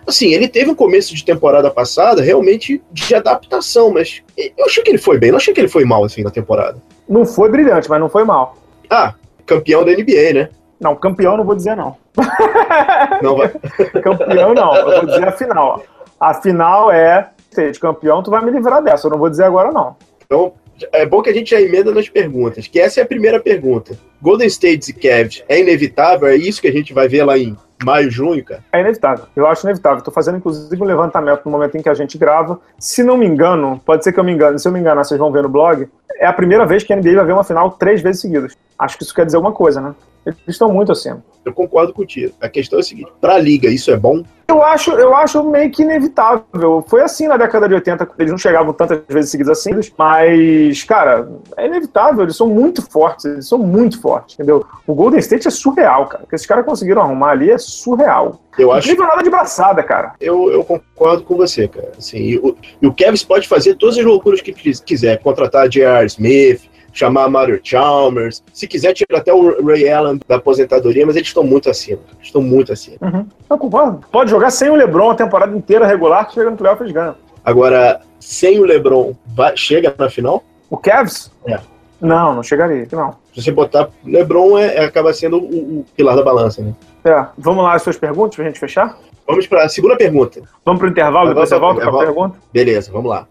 Assim, 0.06 0.32
ele 0.32 0.48
teve 0.48 0.70
um 0.70 0.74
começo 0.74 1.14
de 1.14 1.24
temporada 1.24 1.70
passada 1.70 2.22
realmente 2.22 2.82
de 2.90 3.14
adaptação, 3.14 3.90
mas 3.90 4.22
eu 4.36 4.64
achei 4.66 4.82
que 4.82 4.90
ele 4.90 4.98
foi 4.98 5.18
bem, 5.18 5.30
não 5.30 5.36
achei 5.36 5.54
que 5.54 5.60
ele 5.60 5.68
foi 5.68 5.84
mal 5.84 6.04
assim 6.04 6.22
na 6.22 6.30
temporada. 6.30 6.78
Não 7.08 7.24
foi 7.24 7.48
brilhante, 7.48 7.88
mas 7.88 8.00
não 8.00 8.08
foi 8.08 8.24
mal. 8.24 8.56
Ah, 8.88 9.14
campeão 9.46 9.84
da 9.84 9.92
NBA, 9.92 10.32
né? 10.34 10.48
Não, 10.80 10.96
campeão 10.96 11.36
não 11.36 11.44
vou 11.44 11.54
dizer 11.54 11.76
não. 11.76 11.96
Não 13.22 13.36
vai. 13.36 13.48
campeão 14.02 14.52
não, 14.52 14.74
eu 14.74 14.84
vou 15.02 15.06
dizer 15.06 15.28
a 15.28 15.32
final. 15.32 15.82
A 16.18 16.34
final 16.34 16.90
é 16.90 17.30
de 17.72 17.78
campeão, 17.78 18.22
tu 18.22 18.30
vai 18.30 18.44
me 18.44 18.50
livrar 18.50 18.82
dessa, 18.82 19.06
eu 19.06 19.10
não 19.10 19.18
vou 19.18 19.30
dizer 19.30 19.44
agora 19.44 19.70
não. 19.70 19.96
Então, 20.24 20.52
é 20.92 21.06
bom 21.06 21.22
que 21.22 21.30
a 21.30 21.32
gente 21.34 21.50
já 21.50 21.60
emenda 21.60 21.92
nas 21.92 22.08
perguntas, 22.08 22.66
que 22.66 22.80
essa 22.80 23.00
é 23.00 23.02
a 23.02 23.06
primeira 23.06 23.40
pergunta. 23.40 23.98
Golden 24.20 24.46
State 24.46 24.90
e 24.90 24.94
Cavs 24.94 25.44
é 25.48 25.60
inevitável? 25.60 26.28
É 26.28 26.36
isso 26.36 26.60
que 26.60 26.68
a 26.68 26.72
gente 26.72 26.92
vai 26.92 27.08
ver 27.08 27.24
lá 27.24 27.38
em 27.38 27.56
maio, 27.84 28.10
junho, 28.10 28.44
cara? 28.44 28.62
É 28.72 28.80
inevitável. 28.80 29.26
Eu 29.34 29.46
acho 29.46 29.66
inevitável. 29.66 29.98
Estou 29.98 30.12
fazendo, 30.12 30.38
inclusive, 30.38 30.82
um 30.82 30.86
levantamento 30.86 31.42
no 31.44 31.50
momento 31.50 31.76
em 31.76 31.82
que 31.82 31.88
a 31.88 31.94
gente 31.94 32.18
grava. 32.18 32.60
Se 32.78 33.02
não 33.02 33.16
me 33.16 33.26
engano, 33.26 33.80
pode 33.84 34.04
ser 34.04 34.12
que 34.12 34.20
eu 34.20 34.24
me 34.24 34.32
engane, 34.32 34.58
se 34.58 34.68
eu 34.68 34.72
me 34.72 34.80
enganar, 34.80 35.04
vocês 35.04 35.18
vão 35.18 35.32
ver 35.32 35.42
no 35.42 35.48
blog, 35.48 35.88
é 36.18 36.26
a 36.26 36.32
primeira 36.32 36.66
vez 36.66 36.82
que 36.82 36.92
a 36.92 36.96
NBA 36.96 37.14
vai 37.14 37.24
ver 37.24 37.32
uma 37.32 37.44
final 37.44 37.70
três 37.70 38.02
vezes 38.02 38.20
seguidas. 38.20 38.56
Acho 38.80 38.96
que 38.96 39.04
isso 39.04 39.14
quer 39.14 39.26
dizer 39.26 39.36
alguma 39.36 39.52
coisa, 39.52 39.80
né? 39.80 39.94
Eles 40.24 40.38
estão 40.48 40.72
muito 40.72 40.92
acima. 40.92 41.22
Eu 41.44 41.52
concordo 41.52 41.92
contigo. 41.92 42.34
A 42.40 42.48
questão 42.48 42.78
é 42.78 42.80
a 42.80 42.84
seguinte: 42.84 43.10
para 43.20 43.34
a 43.34 43.38
liga, 43.38 43.68
isso 43.68 43.90
é 43.90 43.96
bom? 43.96 44.22
Eu 44.48 44.62
acho, 44.64 44.90
eu 44.92 45.14
acho 45.14 45.42
meio 45.44 45.70
que 45.70 45.82
inevitável. 45.82 46.84
Foi 46.86 47.02
assim 47.02 47.28
na 47.28 47.36
década 47.36 47.68
de 47.68 47.74
80, 47.74 48.10
eles 48.18 48.32
não 48.32 48.38
chegavam 48.38 48.72
tantas 48.72 49.00
vezes 49.08 49.30
seguidas 49.30 49.58
assim, 49.58 49.70
mas, 49.96 50.82
cara, 50.82 51.30
é 51.56 51.66
inevitável. 51.66 52.24
Eles 52.24 52.36
são 52.36 52.48
muito 52.48 52.82
fortes, 52.82 53.24
eles 53.26 53.48
são 53.48 53.58
muito 53.58 54.00
fortes, 54.00 54.34
entendeu? 54.34 54.66
O 54.86 54.92
Golden 54.92 55.20
State 55.20 55.46
é 55.46 55.50
surreal, 55.50 56.06
cara. 56.06 56.24
O 56.24 56.26
que 56.26 56.34
esses 56.34 56.46
caras 56.46 56.64
conseguiram 56.64 57.00
arrumar 57.00 57.30
ali 57.30 57.50
é 57.50 57.58
surreal. 57.58 58.40
Eu 58.58 58.72
acho. 58.72 58.94
Não 58.94 59.06
nada 59.06 59.22
de 59.22 59.30
braçada, 59.30 59.82
cara. 59.82 60.14
Eu, 60.20 60.50
eu 60.50 60.64
concordo 60.64 61.22
com 61.22 61.36
você, 61.36 61.68
cara. 61.68 61.92
Assim, 61.96 62.18
e, 62.18 62.38
o, 62.38 62.56
e 62.82 62.86
o 62.86 62.92
Kevs 62.92 63.22
pode 63.22 63.46
fazer 63.46 63.76
todas 63.76 63.96
as 63.96 64.04
loucuras 64.04 64.40
que 64.40 64.52
quiser, 64.52 65.22
contratar 65.22 65.68
J.R. 65.68 66.06
Smith, 66.06 66.69
chamar 66.92 67.28
Mario 67.28 67.60
Chalmers, 67.62 68.42
se 68.52 68.66
quiser 68.66 68.92
tirar 68.92 69.18
até 69.18 69.32
o 69.32 69.64
Ray 69.64 69.88
Allen 69.88 70.20
da 70.26 70.36
aposentadoria, 70.36 71.06
mas 71.06 71.16
eles 71.16 71.28
estão 71.28 71.44
muito 71.44 71.70
acima. 71.70 72.00
Estão 72.20 72.42
muito 72.42 72.72
acima. 72.72 72.98
Uhum. 73.00 73.26
Eu 73.48 73.58
concordo. 73.58 74.00
Pode 74.10 74.30
jogar 74.30 74.50
sem 74.50 74.70
o 74.70 74.74
LeBron 74.74 75.10
a 75.10 75.14
temporada 75.14 75.56
inteira 75.56 75.86
regular, 75.86 76.26
que 76.26 76.34
chega 76.34 76.50
no 76.50 76.56
playoff 76.56 76.82
eles 76.82 76.92
ganham. 76.92 77.14
Agora, 77.44 78.00
sem 78.18 78.60
o 78.60 78.64
LeBron, 78.64 79.14
vai, 79.26 79.56
chega 79.56 79.94
na 79.98 80.10
final? 80.10 80.44
O 80.68 80.76
Cavs? 80.76 81.30
É. 81.46 81.58
Não, 82.00 82.34
não 82.34 82.42
chegaria, 82.42 82.86
não. 82.92 83.12
Se 83.34 83.42
você 83.42 83.52
botar 83.52 83.88
LeBron, 84.04 84.58
é, 84.58 84.76
é 84.76 84.84
acaba 84.84 85.12
sendo 85.12 85.38
o, 85.38 85.80
o, 85.80 85.86
pilar 85.96 86.16
da 86.16 86.22
balança, 86.22 86.62
né? 86.62 86.74
É. 87.04 87.26
Vamos 87.36 87.64
lá 87.64 87.74
as 87.74 87.82
suas 87.82 87.98
perguntas 87.98 88.36
pra 88.36 88.44
gente 88.44 88.58
fechar? 88.58 88.98
Vamos 89.26 89.46
para 89.46 89.64
a 89.64 89.68
segunda 89.68 89.96
pergunta. 89.96 90.42
Vamos 90.64 90.80
para 90.80 90.88
o 90.88 90.90
intervalo, 90.90 91.28
depois 91.28 91.48
você 91.48 91.58
volta 91.58 91.80
para 91.80 91.90
a 91.90 91.98
pergunta? 91.98 92.38
Beleza, 92.52 92.90
vamos 92.90 93.10
lá. 93.10 93.26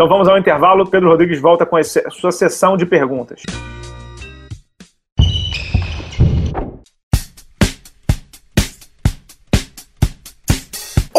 Então 0.00 0.08
vamos 0.08 0.28
ao 0.28 0.38
intervalo. 0.38 0.88
Pedro 0.88 1.08
Rodrigues 1.08 1.40
volta 1.40 1.66
com 1.66 1.76
a 1.76 1.82
sua 1.82 2.30
sessão 2.30 2.76
de 2.76 2.86
perguntas. 2.86 3.42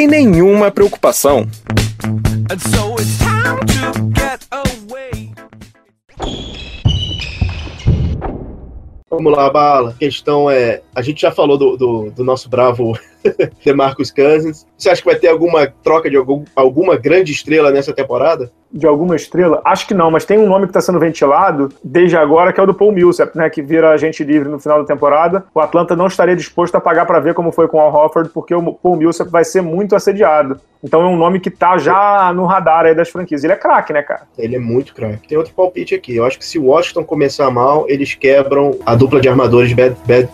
nenhuma 0.00 0.70
preocupação. 0.70 1.46
Vamos 9.10 9.32
lá, 9.36 9.50
Bala. 9.50 9.90
A 9.90 9.92
questão 9.92 10.50
é: 10.50 10.80
a 10.94 11.02
gente 11.02 11.20
já 11.20 11.30
falou 11.30 11.58
do, 11.58 11.76
do, 11.76 12.10
do 12.10 12.24
nosso 12.24 12.48
bravo 12.48 12.98
DeMarcus 13.64 14.10
Cousins. 14.10 14.66
Você 14.76 14.90
acha 14.90 15.00
que 15.00 15.08
vai 15.08 15.16
ter 15.16 15.28
alguma 15.28 15.66
troca 15.66 16.10
de 16.10 16.16
algum, 16.16 16.44
alguma 16.56 16.96
grande 16.96 17.32
estrela 17.32 17.70
nessa 17.70 17.92
temporada? 17.92 18.50
De 18.72 18.86
alguma 18.86 19.14
estrela? 19.14 19.60
Acho 19.64 19.86
que 19.86 19.94
não, 19.94 20.10
mas 20.10 20.24
tem 20.24 20.38
um 20.38 20.48
nome 20.48 20.66
que 20.66 20.70
está 20.70 20.80
sendo 20.80 20.98
ventilado 20.98 21.68
desde 21.84 22.16
agora, 22.16 22.52
que 22.52 22.58
é 22.58 22.62
o 22.62 22.66
do 22.66 22.74
Paul 22.74 22.90
Millsap, 22.90 23.36
né, 23.36 23.50
que 23.50 23.60
vira 23.60 23.90
agente 23.90 24.24
livre 24.24 24.48
no 24.48 24.58
final 24.58 24.80
da 24.80 24.86
temporada. 24.86 25.44
O 25.54 25.60
Atlanta 25.60 25.94
não 25.94 26.06
estaria 26.06 26.34
disposto 26.34 26.74
a 26.74 26.80
pagar 26.80 27.04
para 27.04 27.20
ver 27.20 27.34
como 27.34 27.52
foi 27.52 27.68
com 27.68 27.76
o 27.76 27.80
Al 27.80 27.94
Horford, 27.94 28.30
porque 28.30 28.54
o 28.54 28.72
Paul 28.72 28.96
Millsap 28.96 29.30
vai 29.30 29.44
ser 29.44 29.60
muito 29.60 29.94
assediado. 29.94 30.58
Então 30.82 31.00
é 31.00 31.06
um 31.06 31.16
nome 31.16 31.38
que 31.38 31.50
tá 31.50 31.78
já 31.78 32.32
no 32.34 32.44
radar 32.44 32.86
aí 32.86 32.94
das 32.94 33.08
franquias. 33.08 33.44
Ele 33.44 33.52
é 33.52 33.56
craque, 33.56 33.92
né, 33.92 34.02
cara? 34.02 34.22
Ele 34.36 34.56
é 34.56 34.58
muito 34.58 34.92
craque. 34.94 35.28
Tem 35.28 35.38
outro 35.38 35.54
palpite 35.54 35.94
aqui. 35.94 36.16
Eu 36.16 36.24
acho 36.24 36.38
que 36.38 36.44
se 36.44 36.58
o 36.58 36.64
Washington 36.64 37.04
começar 37.04 37.50
mal, 37.50 37.84
eles 37.88 38.14
quebram 38.14 38.76
a 38.84 38.96
dupla 38.96 39.20
de 39.20 39.28
armadores 39.28 39.72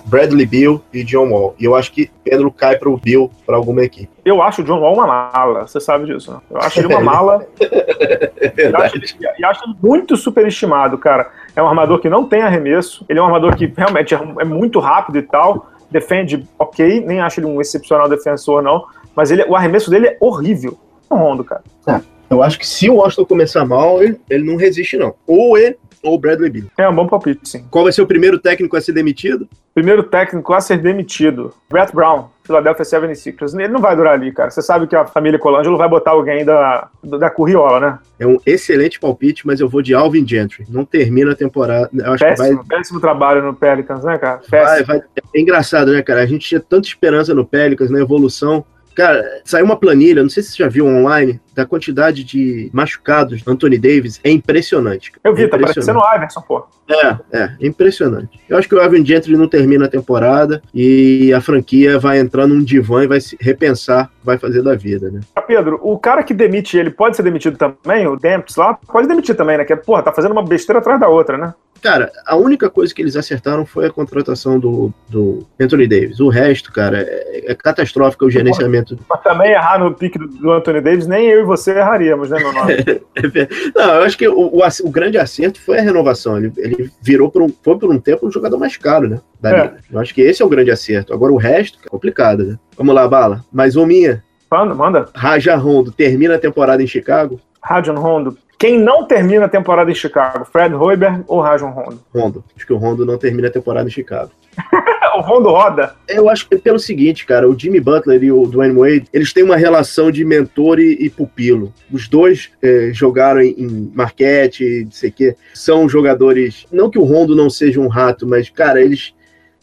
Bradley 0.07 0.47
Bill 0.47 0.81
e 0.93 1.05
John 1.05 1.31
Wall. 1.31 1.55
E 1.59 1.65
eu 1.65 1.75
acho 1.75 1.93
que 1.93 2.11
Pedro 2.25 2.51
cai 2.51 2.78
para 2.79 2.89
o 2.89 2.97
Bill 2.97 3.31
para 3.45 3.57
alguma 3.57 3.83
equipe. 3.83 4.09
Eu 4.25 4.43
acho 4.43 4.63
o 4.63 4.65
John 4.65 4.81
Wall 4.81 4.95
uma 4.95 5.07
mala, 5.07 5.67
você 5.67 5.81
sabe 5.81 6.07
disso, 6.07 6.33
né? 6.33 6.39
Eu 6.51 6.59
acho 6.59 6.81
ele 6.81 6.89
uma 6.89 7.01
mala. 7.03 7.47
é 7.61 8.71
e, 8.71 8.77
acho, 8.77 9.17
e 9.39 9.45
acho 9.45 9.65
ele 9.65 9.75
muito 9.83 10.17
superestimado, 10.17 10.97
cara. 10.99 11.31
É 11.55 11.63
um 11.63 11.69
armador 11.69 11.99
que 11.99 12.09
não 12.09 12.25
tem 12.25 12.43
arremesso, 12.43 13.05
ele 13.09 13.19
é 13.19 13.23
um 13.23 13.27
armador 13.27 13.57
que 13.57 13.73
realmente 13.77 14.15
é, 14.15 14.19
é 14.41 14.45
muito 14.45 14.79
rápido 14.79 15.19
e 15.19 15.23
tal, 15.23 15.71
defende 15.91 16.47
ok, 16.59 17.01
nem 17.05 17.21
acho 17.21 17.41
ele 17.41 17.47
um 17.47 17.61
excepcional 17.61 18.09
defensor, 18.09 18.63
não, 18.63 18.85
mas 19.15 19.31
ele, 19.31 19.43
o 19.45 19.57
arremesso 19.57 19.91
dele 19.91 20.07
é 20.07 20.17
horrível. 20.21 20.79
É 21.11 21.15
um 21.15 21.19
rondo, 21.19 21.43
cara. 21.43 21.63
É, 21.87 22.01
eu 22.31 22.43
acho 22.43 22.59
que 22.59 22.67
se 22.67 22.89
o 22.91 22.97
Washington 22.97 23.25
começar 23.25 23.65
mal, 23.65 24.03
ele, 24.03 24.21
ele 24.29 24.45
não 24.45 24.57
resiste, 24.57 24.97
não. 24.97 25.15
Ou 25.27 25.57
ele 25.57 25.77
ou 26.03 26.19
Bradley 26.19 26.51
Bill. 26.51 26.71
É 26.77 26.89
um 26.89 26.95
bom 26.95 27.07
palpite, 27.07 27.49
sim. 27.49 27.65
Qual 27.71 27.85
vai 27.85 27.93
ser 27.93 28.03
o 28.03 28.07
primeiro 28.07 28.39
técnico 28.39 28.77
a 28.77 28.81
ser 28.81 28.93
demitido? 28.93 29.49
Primeiro 29.75 30.03
técnico 30.03 30.53
a 30.53 30.61
ser 30.61 30.79
demitido. 30.79 31.53
Brett 31.71 31.95
Brown, 31.95 32.29
Philadelphia 32.45 32.85
76ers. 32.85 33.55
Ele 33.55 33.69
não 33.69 33.81
vai 33.81 33.95
durar 33.95 34.15
ali, 34.15 34.33
cara. 34.33 34.51
Você 34.51 34.63
sabe 34.63 34.87
que 34.87 34.97
a 34.97 35.07
família 35.07 35.39
Colangelo 35.39 35.77
vai 35.77 35.89
botar 35.89 36.13
alguém 36.13 36.45
da, 36.45 36.89
da 37.03 37.31
Curriola, 37.31 37.81
né? 37.81 37.99
É 38.19 38.27
um 38.27 38.39
excelente 38.45 38.99
palpite, 38.99 39.47
mas 39.47 39.61
eu 39.61 39.69
vou 39.69 39.83
de 39.83 39.95
Alvin 39.95 40.27
Gentry. 40.27 40.65
Não 40.69 40.85
termina 40.85 41.33
a 41.33 41.37
temporada. 41.37 41.91
Acho 42.07 42.25
péssimo, 42.25 42.49
que 42.49 42.55
vai... 42.55 42.79
péssimo 42.79 43.01
trabalho 43.01 43.43
no 43.43 43.55
Pelicans, 43.55 44.03
né, 44.03 44.19
cara? 44.19 44.41
Vai, 44.49 44.83
vai... 44.83 45.03
É 45.35 45.41
engraçado, 45.41 45.93
né, 45.93 46.03
cara? 46.03 46.23
A 46.23 46.27
gente 46.27 46.49
tinha 46.49 46.61
tanta 46.61 46.89
esperança 46.89 47.35
no 47.35 47.45
Pelicans, 47.45 47.91
na 47.91 48.01
evolução. 48.01 48.65
Cara, 48.99 49.43
saiu 49.45 49.65
uma 49.65 49.77
planilha, 49.77 50.25
não 50.25 50.29
sei 50.29 50.43
se 50.43 50.51
você 50.51 50.65
já 50.65 50.69
viu 50.69 50.85
online, 50.85 51.41
da 51.55 51.65
quantidade 51.65 52.25
de 52.25 52.69
machucados 52.73 53.41
do 53.43 53.53
Anthony 53.53 53.79
Davis. 53.79 54.21
É 54.25 54.31
impressionante. 54.31 55.13
Eu 55.23 55.33
vi, 55.37 55.45
é 55.45 55.47
tá 55.47 55.57
parecendo 55.57 56.01
o 56.01 56.15
Iverson, 56.17 56.41
pô. 56.41 56.67
É, 56.91 57.17
é, 57.33 57.51
impressionante. 57.61 58.41
Eu 58.49 58.59
acho 58.59 58.69
que 58.69 58.75
o 58.75 58.83
Ivan 58.83 59.05
Gentry 59.05 59.37
não 59.37 59.47
termina 59.47 59.85
a 59.85 59.89
temporada 59.89 60.61
e 60.75 61.33
a 61.33 61.41
franquia 61.41 61.97
vai 61.97 62.19
entrar 62.19 62.49
num 62.49 62.61
divã 62.61 63.05
e 63.05 63.07
vai 63.07 63.21
se 63.21 63.37
repensar 63.41 64.11
vai 64.25 64.37
fazer 64.37 64.63
da 64.63 64.75
vida, 64.75 65.11
né? 65.11 65.21
Pedro, 65.47 65.81
o 65.83 65.99
cara 65.99 66.23
que 66.23 66.35
demite 66.35 66.77
ele 66.77 66.91
pode 66.91 67.17
ser 67.17 67.23
demitido 67.23 67.57
também? 67.57 68.07
O 68.07 68.17
Demps 68.17 68.57
lá 68.57 68.75
pode 68.75 69.09
demitir 69.09 69.35
também, 69.35 69.57
né? 69.57 69.65
Que, 69.65 69.75
porra, 69.75 70.03
tá 70.03 70.13
fazendo 70.13 70.33
uma 70.33 70.45
besteira 70.45 70.81
atrás 70.81 71.01
da 71.01 71.09
outra, 71.09 71.39
né? 71.39 71.55
Cara, 71.83 72.11
a 72.27 72.37
única 72.37 72.69
coisa 72.69 72.95
que 72.95 73.01
eles 73.01 73.17
acertaram 73.17 73.65
foi 73.65 73.87
a 73.87 73.91
contratação 73.91 74.59
do, 74.59 74.93
do 75.09 75.47
Anthony 75.61 75.87
Davis. 75.87 76.21
O 76.21 76.29
resto, 76.29 76.73
cara, 76.73 77.01
é, 77.01 77.53
é 77.53 77.55
catastrófico 77.55 78.27
o 78.27 78.31
gerenciamento. 78.31 78.99
Mas 79.09 79.23
também 79.23 79.53
errar 79.53 79.79
no 79.79 79.95
pique 79.95 80.19
do, 80.19 80.27
do, 80.27 80.53
Anthony 80.53 80.81
Davis, 80.81 81.07
nem 81.07 81.27
eu 81.27 81.41
e 81.41 81.45
você 81.45 81.73
erraríamos, 81.73 82.31
né, 82.31 82.39
meu 82.39 82.53
nome? 82.53 82.75
Não, 83.75 83.95
eu 83.95 84.03
acho 84.03 84.19
que 84.19 84.29
o, 84.29 84.39
o, 84.39 84.61
o, 84.61 84.91
grande 84.91 85.19
acerto 85.19 85.61
foi 85.61 85.79
a 85.79 85.83
renovação. 85.83 86.37
Ele, 86.37 86.53
ele 86.57 86.91
virou 87.01 87.31
por 87.31 87.43
um, 87.43 87.49
foi 87.63 87.79
por 87.79 87.91
um 87.91 87.99
tempo 87.99 88.27
um 88.27 88.33
jogador 88.33 88.59
mais 88.59 88.77
caro, 88.77 89.09
né? 89.09 89.21
Da 89.41 89.57
é. 89.57 89.75
Eu 89.91 89.99
acho 90.01 90.15
que 90.15 90.21
esse 90.21 90.43
é 90.43 90.45
o 90.45 90.49
grande 90.49 90.71
acerto. 90.71 91.13
Agora 91.13 91.33
o 91.33 91.37
resto 91.37 91.79
é 91.85 91.89
complicado, 91.89 92.45
né? 92.45 92.59
Vamos 92.77 92.95
lá, 92.95 93.07
Bala. 93.07 93.45
Mais 93.53 93.77
uma 93.77 93.87
minha. 93.87 94.23
Manda, 94.51 94.75
manda. 94.75 95.09
Raja 95.15 95.57
Rondo 95.57 95.93
termina 95.93 96.37
a 96.37 96.39
temporada 96.39 96.83
em 96.83 96.87
Chicago? 96.87 97.41
Rajon 97.63 97.95
Rondo 97.95 98.39
quem 98.59 98.79
não 98.79 99.07
termina 99.07 99.45
a 99.45 99.49
temporada 99.49 99.91
em 99.91 99.95
Chicago? 99.95 100.45
Fred 100.45 100.75
Hoiberg 100.75 101.23
ou 101.29 101.41
Rajon 101.41 101.71
Rondo? 101.71 102.01
Rondo. 102.13 102.45
Acho 102.57 102.67
que 102.67 102.73
o 102.73 102.77
Rondo 102.77 103.07
não 103.07 103.17
termina 103.17 103.47
a 103.47 103.53
temporada 103.53 103.89
em 103.89 103.93
Chicago. 103.93 104.33
o 105.17 105.21
Rondo 105.21 105.51
roda? 105.51 105.95
Eu 106.09 106.29
acho 106.29 106.49
que 106.49 106.57
é 106.57 106.59
pelo 106.59 106.79
seguinte, 106.81 107.25
cara, 107.25 107.49
o 107.49 107.57
Jimmy 107.57 107.79
Butler 107.79 108.23
e 108.23 108.33
o 108.33 108.47
Dwayne 108.47 108.75
Wade, 108.75 109.05
eles 109.13 109.33
têm 109.33 109.45
uma 109.45 109.57
relação 109.57 110.11
de 110.11 110.25
mentor 110.25 110.81
e, 110.81 110.97
e 111.01 111.09
pupilo. 111.09 111.73
Os 111.93 112.09
dois 112.09 112.51
é, 112.61 112.91
jogaram 112.93 113.41
em, 113.41 113.55
em 113.57 113.93
Marquete, 113.95 114.83
não 114.85 114.91
sei 114.93 115.11
o 115.11 115.13
quê. 115.13 115.37
São 115.55 115.89
jogadores, 115.89 116.67
não 116.73 116.91
que 116.91 116.99
o 116.99 117.05
Rondo 117.05 117.37
não 117.37 117.49
seja 117.49 117.81
um 117.81 117.89
rato, 117.89 118.27
mas, 118.27 118.51
cara, 118.51 118.83
eles 118.83 119.15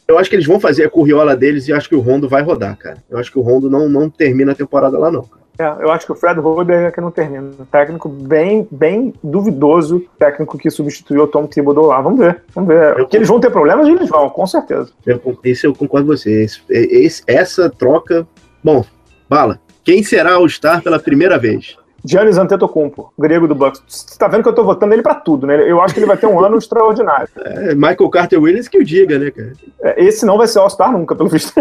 eu 0.08 0.18
acho 0.18 0.30
que 0.30 0.36
eles 0.36 0.46
vão 0.46 0.60
fazer 0.60 0.84
a 0.84 0.90
curriola 0.90 1.34
deles 1.34 1.66
e 1.66 1.72
acho 1.72 1.88
que 1.88 1.94
o 1.96 2.00
Rondo 2.00 2.28
vai 2.28 2.40
rodar, 2.40 2.76
cara. 2.76 3.02
Eu 3.10 3.18
acho 3.18 3.30
que 3.30 3.38
o 3.38 3.42
Rondo 3.42 3.68
não, 3.68 3.88
não 3.88 4.08
termina 4.08 4.52
a 4.52 4.54
temporada 4.54 4.96
lá, 4.96 5.10
não. 5.10 5.28
É, 5.58 5.64
eu 5.82 5.90
acho 5.90 6.06
que 6.06 6.12
o 6.12 6.14
Fred 6.14 6.38
Hoiberg 6.40 6.86
é 6.86 6.90
que 6.90 7.00
não 7.00 7.10
termina. 7.10 7.50
Um 7.58 7.64
técnico 7.64 8.08
bem, 8.08 8.66
bem 8.70 9.14
duvidoso, 9.22 10.04
técnico 10.18 10.58
que 10.58 10.70
substituiu 10.70 11.24
o 11.24 11.26
Tom 11.26 11.46
Thibodeau 11.46 11.86
lá. 11.86 12.00
Vamos 12.00 12.18
ver, 12.18 12.42
vamos 12.54 12.68
ver. 12.68 12.98
Eu, 12.98 13.06
que 13.06 13.16
eles 13.16 13.28
vão 13.28 13.40
ter 13.40 13.50
problemas, 13.50 13.88
eles 13.88 14.08
vão, 14.08 14.28
com 14.28 14.46
certeza. 14.46 14.90
Eu, 15.06 15.20
isso 15.44 15.66
eu 15.66 15.74
concordo 15.74 16.06
com 16.06 16.16
você. 16.16 16.44
Esse, 16.44 16.60
esse, 16.68 17.22
essa 17.26 17.70
troca, 17.70 18.26
bom, 18.62 18.84
Bala, 19.28 19.58
quem 19.82 20.02
será 20.02 20.38
o 20.38 20.48
Star 20.48 20.82
pela 20.82 20.98
primeira 20.98 21.38
vez? 21.38 21.76
Giannis 22.06 22.38
Antetokounmpo, 22.38 23.12
grego 23.18 23.48
do 23.48 23.54
Bucks. 23.54 23.82
Você 23.86 24.16
tá 24.16 24.28
vendo 24.28 24.42
que 24.42 24.48
eu 24.48 24.54
tô 24.54 24.62
votando 24.62 24.94
ele 24.94 25.02
pra 25.02 25.14
tudo, 25.14 25.46
né? 25.46 25.68
Eu 25.68 25.80
acho 25.80 25.92
que 25.92 25.98
ele 25.98 26.06
vai 26.06 26.16
ter 26.16 26.26
um 26.26 26.38
ano 26.38 26.56
extraordinário. 26.58 27.28
É, 27.36 27.74
Michael 27.74 28.08
Carter 28.10 28.40
Williams 28.40 28.68
que 28.68 28.78
o 28.78 28.84
diga, 28.84 29.18
né, 29.18 29.30
cara? 29.30 29.52
É, 29.82 30.04
esse 30.04 30.24
não 30.24 30.38
vai 30.38 30.46
ser 30.46 30.60
All-Star 30.60 30.92
nunca, 30.92 31.16
pelo 31.16 31.28
visto. 31.28 31.52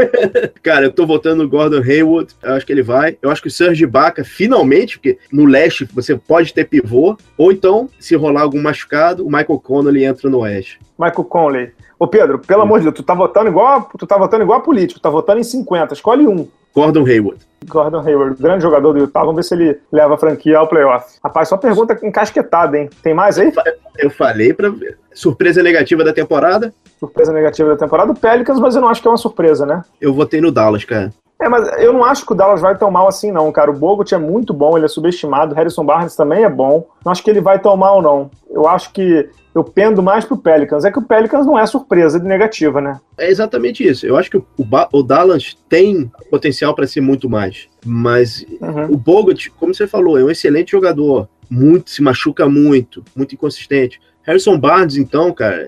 cara, 0.62 0.86
eu 0.86 0.92
tô 0.92 1.06
votando 1.06 1.42
no 1.42 1.48
Gordon 1.48 1.82
Hayward, 1.82 2.34
eu 2.42 2.54
acho 2.54 2.64
que 2.64 2.72
ele 2.72 2.82
vai. 2.82 3.18
Eu 3.20 3.30
acho 3.30 3.42
que 3.42 3.48
o 3.48 3.50
Serge 3.50 3.84
Ibaka, 3.84 4.24
finalmente, 4.24 4.98
porque 4.98 5.18
no 5.30 5.44
leste 5.44 5.86
você 5.92 6.16
pode 6.16 6.54
ter 6.54 6.64
pivô, 6.64 7.16
ou 7.36 7.52
então, 7.52 7.88
se 8.00 8.16
rolar 8.16 8.42
algum 8.42 8.62
machucado, 8.62 9.26
o 9.26 9.30
Michael 9.30 9.60
Connolly 9.60 10.04
entra 10.04 10.30
no 10.30 10.38
oeste. 10.38 10.80
Michael 10.98 11.24
Conley. 11.24 11.72
Ô 11.98 12.06
Pedro, 12.06 12.38
pelo 12.38 12.62
amor 12.62 12.78
de 12.78 12.84
Deus, 12.86 12.96
tu 12.96 13.02
tá 13.02 13.14
votando 13.14 13.48
igual, 13.48 13.66
a, 13.66 13.80
tu 13.96 14.06
tá 14.06 14.16
votando 14.16 14.42
igual 14.42 14.58
a 14.58 14.62
político, 14.62 14.98
tá 14.98 15.10
votando 15.10 15.40
em 15.40 15.44
50, 15.44 15.94
escolhe 15.94 16.26
um. 16.26 16.48
Gordon 16.74 17.06
Hayward. 17.06 17.40
Gordon 17.68 18.00
Hayward, 18.00 18.42
grande 18.42 18.62
jogador 18.62 18.92
do 18.92 19.00
Utah. 19.00 19.20
Vamos 19.20 19.36
ver 19.36 19.42
se 19.44 19.54
ele 19.54 19.78
leva 19.90 20.14
a 20.14 20.18
franquia 20.18 20.58
ao 20.58 20.66
playoff. 20.66 21.18
Rapaz, 21.22 21.48
só 21.48 21.56
pergunta 21.56 21.98
encasquetada, 22.02 22.78
hein? 22.78 22.90
Tem 23.02 23.14
mais 23.14 23.38
aí? 23.38 23.52
Eu 23.98 24.10
falei 24.10 24.52
pra. 24.52 24.72
Surpresa 25.14 25.62
negativa 25.62 26.02
da 26.02 26.12
temporada? 26.12 26.72
Surpresa 26.98 27.32
negativa 27.32 27.70
da 27.70 27.76
temporada, 27.76 28.12
o 28.12 28.16
Pelicans, 28.16 28.58
mas 28.58 28.74
eu 28.74 28.80
não 28.80 28.88
acho 28.88 29.02
que 29.02 29.08
é 29.08 29.10
uma 29.10 29.16
surpresa, 29.16 29.66
né? 29.66 29.82
Eu 30.00 30.14
votei 30.14 30.40
no 30.40 30.50
Dallas, 30.50 30.84
cara. 30.84 31.12
É, 31.40 31.48
mas 31.48 31.68
eu 31.78 31.92
não 31.92 32.04
acho 32.04 32.24
que 32.24 32.32
o 32.32 32.36
Dallas 32.36 32.60
vai 32.60 32.78
tão 32.78 32.90
mal 32.90 33.08
assim, 33.08 33.32
não, 33.32 33.50
cara. 33.50 33.70
O 33.70 33.74
Bogut 33.74 34.14
é 34.14 34.18
muito 34.18 34.54
bom, 34.54 34.76
ele 34.76 34.86
é 34.86 34.88
subestimado. 34.88 35.52
O 35.52 35.56
Harrison 35.56 35.84
Barnes 35.84 36.14
também 36.14 36.44
é 36.44 36.48
bom. 36.48 36.86
Não 37.04 37.10
acho 37.10 37.22
que 37.22 37.28
ele 37.28 37.40
vai 37.40 37.58
tão 37.58 37.76
mal, 37.76 38.00
não. 38.00 38.30
Eu 38.48 38.68
acho 38.68 38.92
que 38.92 39.28
eu 39.54 39.62
pendo 39.62 40.02
mais 40.02 40.24
pro 40.24 40.36
Pelicans. 40.36 40.84
É 40.84 40.90
que 40.90 40.98
o 40.98 41.02
Pelicans 41.02 41.46
não 41.46 41.58
é 41.58 41.66
surpresa 41.66 42.18
de 42.18 42.26
negativa, 42.26 42.80
né? 42.80 42.98
É 43.18 43.30
exatamente 43.30 43.86
isso. 43.86 44.06
Eu 44.06 44.16
acho 44.16 44.30
que 44.30 44.36
o, 44.36 44.46
o 44.92 45.02
Dallas 45.02 45.56
tem 45.68 46.10
potencial 46.30 46.74
para 46.74 46.86
ser 46.86 47.00
muito 47.00 47.28
mais. 47.28 47.68
Mas 47.84 48.44
uhum. 48.60 48.92
o 48.92 48.96
Bogut, 48.96 49.50
como 49.50 49.74
você 49.74 49.86
falou, 49.86 50.18
é 50.18 50.24
um 50.24 50.30
excelente 50.30 50.72
jogador. 50.72 51.28
Muito, 51.50 51.90
se 51.90 52.02
machuca 52.02 52.48
muito, 52.48 53.04
muito 53.14 53.34
inconsistente. 53.34 54.00
Harrison 54.22 54.58
Barnes, 54.58 54.96
então, 54.96 55.32
cara, 55.32 55.66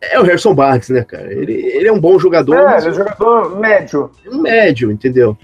é, 0.00 0.14
é 0.14 0.20
o 0.20 0.22
Harrison 0.22 0.54
Barnes, 0.54 0.88
né, 0.88 1.02
cara? 1.02 1.30
Ele, 1.32 1.52
ele 1.52 1.88
é 1.88 1.92
um 1.92 2.00
bom 2.00 2.18
jogador. 2.18 2.54
É, 2.56 2.78
ele 2.78 2.86
é 2.86 2.90
um 2.90 2.94
jogador 2.94 3.58
médio. 3.58 4.10
Médio, 4.32 4.90
entendeu? 4.90 5.36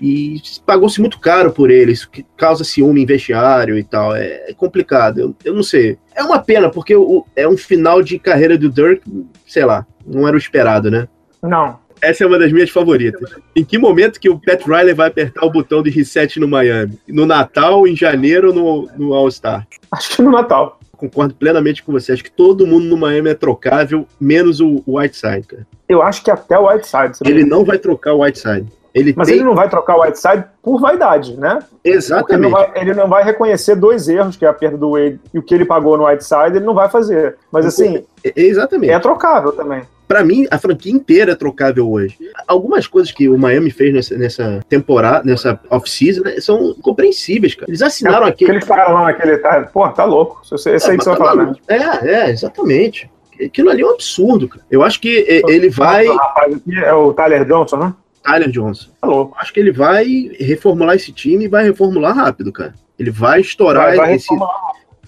E 0.00 0.40
pagou-se 0.64 1.00
muito 1.00 1.18
caro 1.18 1.50
por 1.50 1.70
ele, 1.70 1.92
isso 1.92 2.10
que 2.10 2.24
causa 2.36 2.64
ciúme 2.64 3.02
em 3.02 3.06
vestiário 3.06 3.78
e 3.78 3.84
tal. 3.84 4.14
É, 4.14 4.50
é 4.50 4.54
complicado, 4.54 5.18
eu, 5.18 5.36
eu, 5.44 5.54
não 5.54 5.62
sei. 5.62 5.98
É 6.14 6.22
uma 6.22 6.38
pena, 6.38 6.70
porque 6.70 6.94
o, 6.94 7.24
é 7.34 7.48
um 7.48 7.56
final 7.56 8.02
de 8.02 8.18
carreira 8.18 8.58
do 8.58 8.70
Dirk, 8.70 9.02
sei 9.46 9.64
lá, 9.64 9.86
não 10.06 10.26
era 10.26 10.36
o 10.36 10.38
esperado, 10.38 10.90
né? 10.90 11.08
Não. 11.42 11.78
Essa 12.00 12.24
é 12.24 12.26
uma 12.26 12.38
das 12.38 12.52
minhas 12.52 12.68
favoritas. 12.68 13.34
Em 13.54 13.64
que 13.64 13.78
momento 13.78 14.20
que 14.20 14.28
o 14.28 14.38
Pat 14.38 14.62
Riley 14.66 14.92
vai 14.92 15.08
apertar 15.08 15.46
o 15.46 15.50
botão 15.50 15.82
de 15.82 15.90
reset 15.90 16.38
no 16.38 16.46
Miami? 16.46 16.98
No 17.08 17.24
Natal, 17.24 17.86
em 17.86 17.96
janeiro 17.96 18.48
ou 18.48 18.54
no, 18.54 18.90
no 18.96 19.14
All-Star? 19.14 19.66
Acho 19.90 20.16
que 20.16 20.22
no 20.22 20.30
Natal. 20.30 20.78
Concordo 20.96 21.34
plenamente 21.34 21.82
com 21.82 21.92
você. 21.92 22.12
Acho 22.12 22.24
que 22.24 22.30
todo 22.30 22.66
mundo 22.66 22.86
no 22.86 22.96
Miami 22.96 23.30
é 23.30 23.34
trocável, 23.34 24.06
menos 24.20 24.60
o 24.60 24.82
Whiteside, 24.86 25.46
cara. 25.46 25.66
Eu 25.88 26.02
acho 26.02 26.22
que 26.22 26.30
até 26.30 26.58
o 26.58 26.68
Whiteside. 26.68 27.18
Ele 27.24 27.44
não 27.44 27.64
vai 27.64 27.78
trocar 27.78 28.12
o 28.12 28.22
Whiteside. 28.22 28.66
Ele 28.96 29.12
Mas 29.14 29.28
tem... 29.28 29.36
ele 29.36 29.44
não 29.44 29.54
vai 29.54 29.68
trocar 29.68 29.94
o 29.94 30.00
Whiteside 30.00 30.44
por 30.62 30.80
vaidade, 30.80 31.36
né? 31.36 31.58
Exatamente. 31.84 32.32
Ele 32.32 32.42
não, 32.42 32.50
vai, 32.50 32.72
ele 32.74 32.94
não, 32.94 33.08
vai, 33.08 33.22
reconhecer 33.22 33.76
dois 33.76 34.08
erros, 34.08 34.36
que 34.36 34.46
é 34.46 34.48
a 34.48 34.54
perda 34.54 34.78
do 34.78 34.92
Wade 34.92 35.20
e 35.34 35.38
o 35.38 35.42
que 35.42 35.54
ele 35.54 35.66
pagou 35.66 35.98
no 35.98 36.06
Whiteside, 36.06 36.56
ele 36.56 36.64
não 36.64 36.72
vai 36.72 36.88
fazer. 36.88 37.36
Mas 37.52 37.66
assim, 37.66 38.02
Exatamente. 38.24 38.94
é 38.94 38.98
trocável 38.98 39.52
também. 39.52 39.82
Para 40.08 40.24
mim, 40.24 40.46
a 40.50 40.56
franquia 40.56 40.92
inteira 40.92 41.32
é 41.32 41.34
trocável 41.34 41.90
hoje. 41.90 42.16
Algumas 42.48 42.86
coisas 42.86 43.12
que 43.12 43.28
o 43.28 43.36
Miami 43.36 43.70
fez 43.70 43.92
nessa, 43.92 44.16
nessa 44.16 44.60
temporada, 44.66 45.24
nessa 45.24 45.60
off-season, 45.68 46.22
né, 46.22 46.40
são 46.40 46.74
compreensíveis, 46.80 47.54
cara. 47.54 47.68
Eles 47.68 47.82
assinaram 47.82 48.26
é, 48.26 48.30
aquele. 48.30 48.52
Eles 48.52 48.64
pagaram 48.64 48.94
lá 48.94 49.02
naquele. 49.02 49.36
Tá, 49.38 49.68
pô, 49.70 49.86
tá 49.90 50.04
louco. 50.04 50.40
Esse, 50.42 50.70
esse 50.70 50.86
é, 50.86 50.92
aí 50.92 50.96
que 50.96 51.04
você 51.04 51.10
vai 51.10 51.18
falar, 51.18 51.36
né? 51.36 51.54
É, 51.68 52.08
é, 52.08 52.30
exatamente. 52.30 53.10
Aquilo 53.44 53.68
ali 53.68 53.82
é 53.82 53.86
um 53.86 53.90
absurdo, 53.90 54.48
cara. 54.48 54.64
Eu 54.70 54.82
acho 54.82 54.98
que 54.98 55.26
ele 55.28 55.68
vai. 55.68 56.08
O 56.08 56.16
rapaz 56.16 56.54
aqui 56.54 56.78
é 56.78 56.94
o 56.94 57.12
Tyler 57.12 57.44
Johnson, 57.44 57.76
né? 57.76 57.94
Tyler 58.26 58.50
Johnson. 58.50 58.90
Tá 59.00 59.06
louco. 59.06 59.36
Acho 59.38 59.52
que 59.52 59.60
ele 59.60 59.70
vai 59.70 60.30
reformular 60.38 60.96
esse 60.96 61.12
time 61.12 61.44
e 61.44 61.48
vai 61.48 61.64
reformular 61.64 62.14
rápido, 62.14 62.52
cara. 62.52 62.74
Ele 62.98 63.10
vai 63.10 63.40
estourar 63.40 63.88
vai, 63.88 63.96
vai 63.96 64.14
esse. 64.14 64.28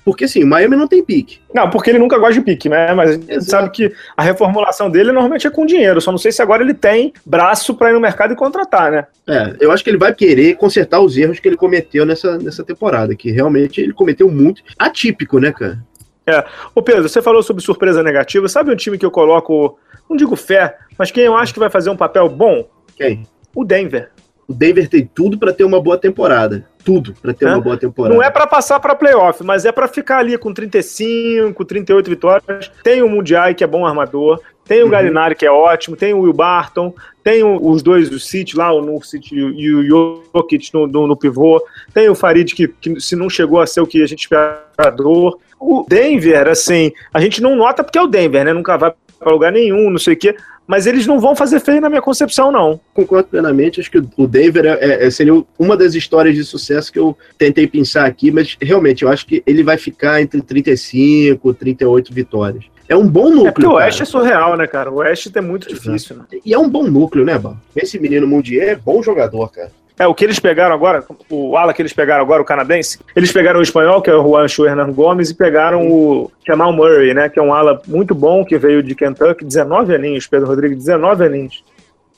Porque 0.04 0.24
assim, 0.24 0.42
o 0.42 0.46
Miami 0.46 0.74
não 0.74 0.88
tem 0.88 1.04
pique. 1.04 1.38
Não, 1.52 1.68
porque 1.68 1.90
ele 1.90 1.98
nunca 1.98 2.16
gosta 2.16 2.34
de 2.34 2.40
pique, 2.40 2.68
né? 2.68 2.94
Mas 2.94 3.10
a 3.10 3.12
gente 3.14 3.44
sabe 3.44 3.70
que 3.70 3.92
a 4.16 4.22
reformulação 4.22 4.88
dele 4.88 5.12
normalmente 5.12 5.46
é 5.46 5.50
com 5.50 5.66
dinheiro. 5.66 6.00
Só 6.00 6.10
não 6.10 6.18
sei 6.18 6.32
se 6.32 6.40
agora 6.40 6.62
ele 6.62 6.72
tem 6.72 7.12
braço 7.26 7.74
para 7.74 7.90
ir 7.90 7.92
no 7.92 8.00
mercado 8.00 8.32
e 8.32 8.36
contratar, 8.36 8.90
né? 8.90 9.06
É, 9.26 9.56
eu 9.60 9.70
acho 9.70 9.84
que 9.84 9.90
ele 9.90 9.98
vai 9.98 10.14
querer 10.14 10.56
consertar 10.56 11.00
os 11.00 11.16
erros 11.18 11.40
que 11.40 11.48
ele 11.48 11.58
cometeu 11.58 12.06
nessa, 12.06 12.38
nessa 12.38 12.64
temporada, 12.64 13.14
que 13.14 13.30
realmente 13.30 13.82
ele 13.82 13.92
cometeu 13.92 14.30
muito. 14.30 14.62
Atípico, 14.78 15.38
né, 15.38 15.52
cara? 15.52 15.78
É. 16.26 16.42
Ô 16.74 16.80
Pedro, 16.80 17.06
você 17.06 17.20
falou 17.20 17.42
sobre 17.42 17.62
surpresa 17.62 18.02
negativa. 18.02 18.48
Sabe 18.48 18.72
um 18.72 18.76
time 18.76 18.96
que 18.96 19.04
eu 19.04 19.10
coloco, 19.10 19.78
não 20.08 20.16
digo 20.16 20.36
fé, 20.36 20.76
mas 20.98 21.10
quem 21.10 21.24
eu 21.24 21.36
acho 21.36 21.52
que 21.52 21.60
vai 21.60 21.68
fazer 21.68 21.90
um 21.90 21.96
papel 21.96 22.28
bom? 22.30 22.66
Quem? 22.98 23.22
O 23.54 23.64
Denver. 23.64 24.10
O 24.48 24.52
Denver 24.52 24.88
tem 24.88 25.08
tudo 25.14 25.38
para 25.38 25.52
ter 25.52 25.62
uma 25.62 25.80
boa 25.80 25.96
temporada. 25.96 26.66
Tudo 26.82 27.14
para 27.20 27.32
ter 27.32 27.46
é? 27.46 27.50
uma 27.50 27.60
boa 27.60 27.76
temporada. 27.76 28.14
Não 28.14 28.22
é 28.22 28.30
para 28.30 28.46
passar 28.46 28.80
para 28.80 28.94
playoff, 28.94 29.44
mas 29.44 29.64
é 29.64 29.70
para 29.70 29.86
ficar 29.86 30.18
ali 30.18 30.36
com 30.36 30.52
35, 30.52 31.64
38 31.64 32.10
vitórias. 32.10 32.72
Tem 32.82 33.02
o 33.02 33.08
Mundial, 33.08 33.54
que 33.54 33.62
é 33.62 33.66
bom 33.66 33.86
armador. 33.86 34.40
Tem 34.64 34.80
o 34.80 34.86
uhum. 34.86 34.90
Galinari, 34.90 35.34
que 35.34 35.46
é 35.46 35.50
ótimo. 35.50 35.96
Tem 35.96 36.12
o 36.12 36.20
Will 36.20 36.32
Barton. 36.32 36.92
Tem 37.22 37.44
o, 37.44 37.64
os 37.70 37.82
dois 37.82 38.08
do 38.10 38.18
City 38.18 38.56
lá, 38.56 38.72
o 38.72 39.02
City 39.02 39.36
e 39.36 39.70
o 39.70 40.22
Jokic 40.34 40.74
no, 40.74 40.86
no, 40.86 41.06
no, 41.06 41.16
pivô. 41.16 41.62
Tem 41.94 42.08
o 42.08 42.14
Farid, 42.14 42.54
que, 42.54 42.66
que 42.66 43.00
se 43.00 43.14
não 43.14 43.30
chegou 43.30 43.60
a 43.60 43.66
ser 43.66 43.82
o 43.82 43.86
que 43.86 44.02
a 44.02 44.06
gente 44.06 44.20
esperador. 44.22 45.38
O 45.60 45.84
Denver, 45.86 46.48
assim, 46.48 46.90
a 47.12 47.20
gente 47.20 47.42
não 47.42 47.54
nota 47.54 47.84
porque 47.84 47.98
é 47.98 48.02
o 48.02 48.06
Denver, 48.06 48.44
né? 48.44 48.52
Nunca 48.52 48.76
vai 48.76 48.94
para 49.18 49.32
lugar 49.32 49.52
nenhum, 49.52 49.90
não 49.90 49.98
sei 49.98 50.14
o 50.14 50.16
quê 50.16 50.34
mas 50.68 50.86
eles 50.86 51.06
não 51.06 51.18
vão 51.18 51.34
fazer 51.34 51.60
feio 51.60 51.80
na 51.80 51.88
minha 51.88 52.02
concepção, 52.02 52.52
não. 52.52 52.78
Concordo 52.92 53.26
plenamente, 53.28 53.80
acho 53.80 53.90
que 53.90 54.02
o 54.18 54.26
Denver 54.26 54.66
é, 54.66 55.06
é, 55.06 55.10
seria 55.10 55.42
uma 55.58 55.74
das 55.74 55.94
histórias 55.94 56.34
de 56.34 56.44
sucesso 56.44 56.92
que 56.92 56.98
eu 56.98 57.16
tentei 57.38 57.66
pensar 57.66 58.04
aqui, 58.04 58.30
mas 58.30 58.54
realmente 58.60 59.02
eu 59.02 59.08
acho 59.08 59.26
que 59.26 59.42
ele 59.46 59.62
vai 59.62 59.78
ficar 59.78 60.20
entre 60.20 60.42
35 60.42 61.50
e 61.50 61.54
38 61.54 62.12
vitórias. 62.12 62.64
É 62.86 62.94
um 62.94 63.06
bom 63.08 63.30
núcleo. 63.30 63.48
É 63.48 63.52
porque 63.52 63.66
o 63.66 63.72
Oeste 63.72 64.02
é 64.02 64.04
surreal, 64.04 64.56
né, 64.56 64.66
cara? 64.66 64.90
O 64.90 64.96
Oeste 64.96 65.30
é 65.34 65.40
muito 65.40 65.68
Exato. 65.68 65.82
difícil, 65.82 66.16
né? 66.16 66.24
E 66.44 66.52
é 66.52 66.58
um 66.58 66.68
bom 66.68 66.84
núcleo, 66.84 67.24
né, 67.24 67.38
Bal? 67.38 67.56
Esse 67.74 67.98
menino 67.98 68.26
Mundial 68.26 68.68
é 68.68 68.76
bom 68.76 69.02
jogador, 69.02 69.50
cara. 69.50 69.72
É, 69.98 70.06
o 70.06 70.14
que 70.14 70.24
eles 70.24 70.38
pegaram 70.38 70.74
agora, 70.74 71.04
o 71.28 71.56
ala 71.56 71.74
que 71.74 71.82
eles 71.82 71.92
pegaram 71.92 72.22
agora, 72.22 72.40
o 72.40 72.44
canadense, 72.44 73.00
eles 73.16 73.32
pegaram 73.32 73.58
o 73.58 73.62
espanhol, 73.62 74.00
que 74.00 74.08
é 74.08 74.14
o 74.14 74.22
Juancho 74.22 74.64
Hernan 74.64 74.92
Gomes, 74.92 75.30
e 75.30 75.34
pegaram 75.34 75.90
o 75.90 76.30
Jamal 76.46 76.72
Murray, 76.72 77.12
né, 77.12 77.28
que 77.28 77.38
é 77.38 77.42
um 77.42 77.52
ala 77.52 77.82
muito 77.86 78.14
bom, 78.14 78.44
que 78.44 78.56
veio 78.56 78.82
de 78.82 78.94
Kentucky, 78.94 79.44
19 79.44 79.94
aninhos, 79.94 80.26
Pedro 80.26 80.46
Rodrigues, 80.46 80.78
19 80.78 81.24
aninhos. 81.24 81.64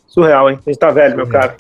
Surreal, 0.07 0.51
hein? 0.51 0.59
A 0.67 0.71
gente 0.71 0.79
tá 0.79 0.91
velho, 0.91 1.17
meu 1.17 1.27
cara. 1.27 1.57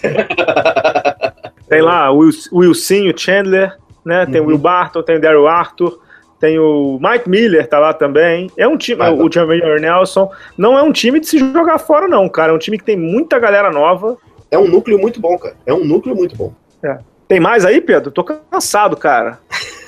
tem 1.68 1.80
lá 1.80 2.10
o 2.10 2.18
Wilson, 2.18 3.08
o 3.08 3.18
Chandler, 3.18 3.76
né, 4.04 4.26
tem 4.26 4.40
uhum. 4.40 4.48
o 4.48 4.50
Will 4.50 4.58
Barton, 4.58 5.02
tem 5.02 5.16
o 5.16 5.20
Daryl 5.20 5.48
Arthur, 5.48 6.00
tem 6.38 6.58
o 6.58 6.98
Mike 7.00 7.28
Miller, 7.28 7.66
tá 7.66 7.78
lá 7.78 7.92
também. 7.92 8.50
É 8.56 8.66
um 8.66 8.76
time, 8.76 9.02
ah, 9.02 9.12
o 9.12 9.30
Jamir 9.30 9.62
Nelson. 9.78 10.30
Não 10.56 10.76
é 10.76 10.82
um 10.82 10.90
time 10.90 11.20
de 11.20 11.26
se 11.26 11.38
jogar 11.38 11.78
fora, 11.78 12.08
não, 12.08 12.28
cara. 12.30 12.50
É 12.50 12.54
um 12.54 12.58
time 12.58 12.78
que 12.78 12.84
tem 12.84 12.96
muita 12.96 13.38
galera 13.38 13.70
nova 13.70 14.16
é 14.50 14.58
um 14.58 14.68
núcleo 14.68 14.98
muito 14.98 15.20
bom, 15.20 15.38
cara. 15.38 15.56
É 15.64 15.72
um 15.72 15.84
núcleo 15.84 16.14
muito 16.14 16.36
bom. 16.36 16.52
É. 16.82 16.98
Tem 17.28 17.38
mais 17.38 17.64
aí, 17.64 17.80
Pedro? 17.80 18.10
Tô 18.10 18.24
cansado, 18.24 18.96
cara. 18.96 19.38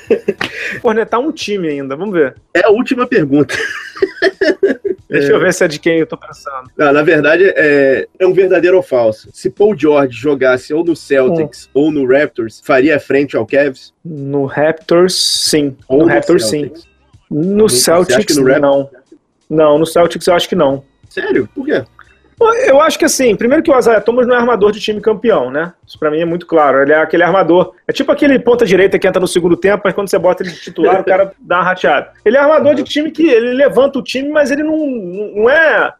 Cornetar 0.81 1.20
um 1.20 1.33
time 1.33 1.68
ainda, 1.68 1.96
vamos 1.96 2.14
ver. 2.14 2.37
É 2.55 2.64
a 2.64 2.70
última 2.70 3.07
pergunta. 3.07 3.55
Deixa 5.09 5.33
é... 5.33 5.35
eu 5.35 5.40
ver 5.40 5.53
se 5.53 5.64
é 5.64 5.68
de 5.68 5.79
quem 5.79 5.98
eu 5.98 6.07
tô 6.07 6.16
pensando. 6.16 6.70
Não, 6.77 6.92
na 6.92 7.03
verdade, 7.03 7.44
é, 7.55 8.07
é 8.18 8.27
um 8.27 8.33
verdadeiro 8.33 8.77
ou 8.77 8.83
falso. 8.83 9.29
Se 9.33 9.51
Paul 9.51 9.77
George 9.77 10.16
jogasse 10.16 10.72
ou 10.72 10.85
no 10.85 10.96
Celtics 10.96 11.66
hum. 11.66 11.70
ou 11.75 11.90
no 11.92 12.07
Raptors, 12.07 12.62
faria 12.64 12.98
frente 12.98 13.37
ao 13.37 13.46
Cavs? 13.46 13.92
No 14.05 14.46
Raptors, 14.46 15.14
sim. 15.14 15.77
Ou 15.88 15.98
no, 15.98 16.07
no 16.07 16.11
Raptors, 16.11 16.48
Celtics. 16.48 16.83
sim. 16.83 16.88
No 17.31 17.68
Celtics, 17.68 18.37
no 18.37 18.59
não. 18.59 18.90
Não, 19.48 19.79
no 19.79 19.87
Celtics 19.87 20.27
eu 20.27 20.35
acho 20.35 20.48
que 20.48 20.55
não. 20.55 20.85
Sério? 21.09 21.48
Por 21.55 21.66
quê? 21.66 21.85
Eu 22.66 22.81
acho 22.81 22.98
que 22.98 23.05
assim, 23.05 23.37
primeiro 23.37 23.62
que 23.62 23.70
o 23.70 23.78
Isaiah 23.78 24.00
Thomas 24.00 24.26
não 24.26 24.35
é 24.35 24.38
armador 24.38 24.72
de 24.72 24.81
time 24.81 25.00
campeão, 25.00 25.50
né? 25.50 25.72
Isso 25.87 25.98
pra 25.98 26.11
mim 26.11 26.20
é 26.20 26.24
muito 26.24 26.46
claro. 26.46 26.83
Ele 26.83 26.92
é 26.92 26.96
aquele 26.96 27.22
armador. 27.22 27.74
É 27.87 27.92
tipo 27.92 28.11
aquele 28.11 28.38
ponta-direita 28.38 28.98
que 28.98 29.07
entra 29.07 29.20
no 29.20 29.28
segundo 29.28 29.57
tempo, 29.57 29.83
mas 29.85 29.94
quando 29.94 30.09
você 30.09 30.18
bota 30.18 30.42
ele 30.42 30.52
de 30.52 30.61
titular, 30.61 31.00
o 31.00 31.05
cara 31.05 31.33
dá 31.38 31.57
uma 31.57 31.64
rateada. 31.64 32.12
Ele 32.24 32.37
é 32.37 32.40
armador 32.40 32.74
de 32.74 32.85
time 32.85 33.11
que 33.11 33.28
ele 33.28 33.52
levanta 33.52 33.98
o 33.98 34.02
time, 34.02 34.28
mas 34.28 34.50
ele 34.50 34.62
não, 34.62 34.87
não 34.87 35.50
é. 35.50 35.92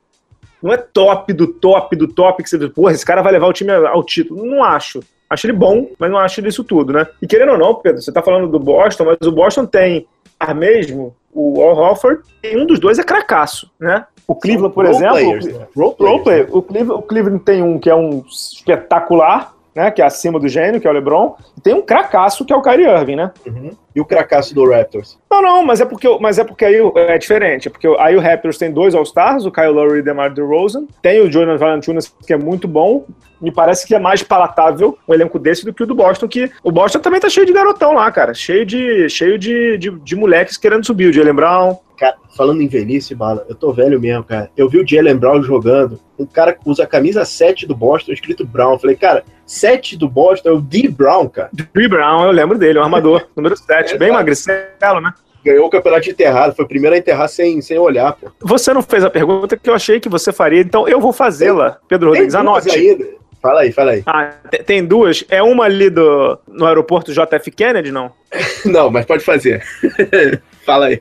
Não 0.63 0.73
é 0.73 0.77
top 0.77 1.33
do 1.33 1.49
top 1.49 1.97
do 1.97 2.07
top 2.07 2.43
que 2.43 2.49
você 2.49 2.57
diz, 2.57 2.69
porra, 2.69 2.93
esse 2.93 3.05
cara 3.05 3.21
vai 3.21 3.33
levar 3.33 3.49
o 3.49 3.53
time 3.53 3.73
ao 3.73 4.03
título. 4.05 4.47
Não 4.47 4.63
acho. 4.63 5.01
Acho 5.29 5.47
ele 5.47 5.55
bom, 5.55 5.89
mas 5.99 6.11
não 6.11 6.19
acho 6.19 6.47
isso 6.47 6.63
tudo, 6.63 6.93
né? 6.93 7.07
E 7.21 7.27
querendo 7.27 7.53
ou 7.53 7.59
não, 7.59 7.75
Pedro, 7.75 8.03
você 8.03 8.13
tá 8.13 8.23
falando 8.23 8.49
do 8.49 8.59
Boston, 8.59 9.05
mas 9.07 9.27
o 9.27 9.33
Boston 9.33 9.65
tem 9.65 10.07
ar 10.39 10.55
mesmo, 10.55 11.17
o 11.33 11.63
Al 11.63 11.77
Hofford, 11.77 12.23
e 12.43 12.57
um 12.57 12.67
dos 12.67 12.79
dois 12.79 12.99
é 12.99 13.03
cracaço, 13.03 13.71
né? 13.81 14.05
O 14.27 14.35
Cleveland, 14.35 14.75
por 14.75 14.87
exemplo. 14.87 15.15
Players, 15.15 15.47
né? 15.47 15.67
O, 15.75 16.63
Cleveland, 16.63 16.93
o 16.93 17.03
Cleveland 17.03 17.45
tem 17.45 17.63
um 17.63 17.79
que 17.79 17.91
é 17.91 17.95
um 17.95 18.25
espetacular, 18.29 19.55
né? 19.75 19.91
Que 19.91 20.03
é 20.03 20.05
acima 20.05 20.39
do 20.39 20.49
gênio, 20.49 20.81
que 20.81 20.87
é 20.87 20.91
o 20.91 20.93
LeBron. 20.93 21.37
E 21.57 21.61
tem 21.61 21.75
um 21.75 21.83
cracaço, 21.83 22.45
que 22.45 22.53
é 22.53 22.57
o 22.57 22.63
Kyrie 22.63 22.87
Irving, 22.87 23.17
né? 23.17 23.31
Uhum. 23.47 23.71
E 23.95 24.01
o 24.01 24.05
cracaço 24.05 24.55
do 24.55 24.69
Raptors? 24.71 25.19
Não, 25.31 25.43
não, 25.43 25.65
mas 25.65 25.81
é 25.81 25.85
porque, 25.85 26.09
mas 26.21 26.39
é 26.39 26.45
porque 26.45 26.65
aí 26.65 26.77
é 26.97 27.19
diferente. 27.19 27.69
É 27.69 27.71
porque 27.71 27.87
aí 27.99 28.17
o 28.17 28.21
Raptors 28.21 28.59
tem 28.59 28.73
dois 28.73 28.95
All-Stars, 28.95 29.45
o 29.45 29.53
Kyle 29.53 29.69
Lowry 29.69 29.99
e 29.99 30.01
o 30.01 30.05
DeMar 30.05 30.33
DeRozan. 30.33 30.87
Tem 31.03 31.21
o 31.21 31.31
Jordan 31.31 31.57
Valanciunas, 31.57 32.15
que 32.27 32.33
é 32.33 32.37
muito 32.37 32.67
bom. 32.67 33.05
Me 33.41 33.51
parece 33.51 33.87
que 33.87 33.95
é 33.95 33.99
mais 33.99 34.23
palatável 34.23 34.97
um 35.07 35.13
elenco 35.13 35.39
desse 35.39 35.65
do 35.65 35.75
que 35.75 35.83
o 35.83 35.87
do 35.87 35.95
Boston, 35.95 36.29
que 36.29 36.51
o 36.63 36.71
Boston 36.71 37.01
também 37.01 37.21
tá 37.21 37.29
cheio 37.29 37.45
de 37.45 37.53
garotão 37.53 37.93
lá, 37.93 38.11
cara. 38.11 38.33
Cheio 38.33 38.65
de, 38.65 39.09
cheio 39.09 39.39
de, 39.39 39.77
de, 39.79 39.91
de 39.91 40.17
moleques 40.17 40.57
querendo 40.57 40.87
subir. 40.87 41.07
O 41.07 41.13
Jalen 41.13 41.35
Brown, 41.35 41.77
Cara, 42.03 42.17
falando 42.37 42.61
em 42.61 42.67
velhice, 42.67 43.15
bala, 43.15 43.47
eu 43.49 43.55
tô 43.55 43.73
velho 43.73 44.01
mesmo, 44.01 44.25
cara. 44.25 44.51
Eu 44.57 44.69
vi 44.69 44.81
o 44.81 44.85
Jalen 44.85 45.17
Brown 45.17 45.41
jogando, 45.41 46.01
um 46.19 46.27
cara 46.27 46.53
que 46.53 46.69
usa 46.69 46.83
a 46.83 46.87
camisa 46.87 47.25
7 47.25 47.65
do 47.65 47.77
Boston, 47.77 48.11
escrito 48.11 48.45
Brown. 48.45 48.73
Eu 48.73 48.79
falei, 48.81 48.97
cara, 48.97 49.25
7 49.47 49.97
do 49.97 50.09
Boston 50.09 50.49
é 50.49 50.53
o 50.53 50.61
D. 50.61 50.89
Brown, 50.89 51.29
cara. 51.29 51.51
D. 51.53 51.89
Brown, 51.89 52.25
eu 52.25 52.31
lembro 52.31 52.59
dele, 52.59 52.79
o 52.79 52.83
armador, 52.83 53.27
número 53.37 53.57
7, 53.57 53.95
é, 53.95 53.99
bem 53.99 54.13
magricelo, 54.13 55.01
né? 55.01 55.13
Ganhou 55.45 55.67
o 55.67 55.71
campeonato 55.71 56.09
enterrado, 56.09 56.55
foi 56.55 56.65
o 56.65 56.69
primeiro 56.69 56.95
a 56.95 56.99
enterrar 56.99 57.29
sem, 57.29 57.61
sem 57.61 57.79
olhar, 57.79 58.13
pô. 58.13 58.31
Você 58.41 58.73
não 58.73 58.83
fez 58.83 59.05
a 59.05 59.11
pergunta 59.11 59.57
que 59.57 59.69
eu 59.69 59.75
achei 59.75 59.99
que 59.99 60.09
você 60.09 60.33
faria, 60.33 60.61
então 60.61 60.87
eu 60.87 61.01
vou 61.01 61.13
fazê-la, 61.13 61.79
Pedro 61.89 62.11
Rodrigues. 62.11 62.35
Anote. 62.35 62.71
Ainda. 62.71 63.23
Fala 63.43 63.63
aí, 63.63 63.73
fala 63.73 63.91
aí. 63.91 64.05
Ah, 64.07 64.35
tem 64.65 64.85
duas? 64.85 65.25
É 65.29 65.43
uma 65.43 65.65
ali 65.65 65.91
do, 65.91 66.39
no 66.47 66.65
aeroporto 66.65 67.13
JF 67.13 67.51
Kennedy, 67.51 67.91
não? 67.91 68.13
não, 68.65 68.89
mas 68.89 69.05
pode 69.05 69.25
fazer. 69.25 69.65
fala 70.65 70.87
aí. 70.87 71.01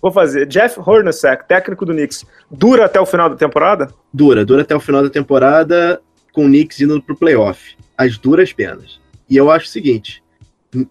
Vou 0.00 0.10
fazer. 0.10 0.46
Jeff 0.46 0.80
Hornacek, 0.80 1.46
técnico 1.46 1.84
do 1.84 1.92
Knicks, 1.92 2.24
dura 2.50 2.86
até 2.86 2.98
o 2.98 3.06
final 3.06 3.28
da 3.28 3.36
temporada? 3.36 3.88
Dura, 4.12 4.46
dura 4.46 4.62
até 4.62 4.74
o 4.74 4.80
final 4.80 5.02
da 5.02 5.10
temporada 5.10 6.00
com 6.34 6.44
o 6.44 6.48
Knicks 6.48 6.80
indo 6.80 7.00
pro 7.00 7.16
playoff. 7.16 7.76
As 7.96 8.18
duras 8.18 8.52
penas. 8.52 9.00
E 9.30 9.36
eu 9.36 9.50
acho 9.50 9.66
o 9.66 9.70
seguinte: 9.70 10.22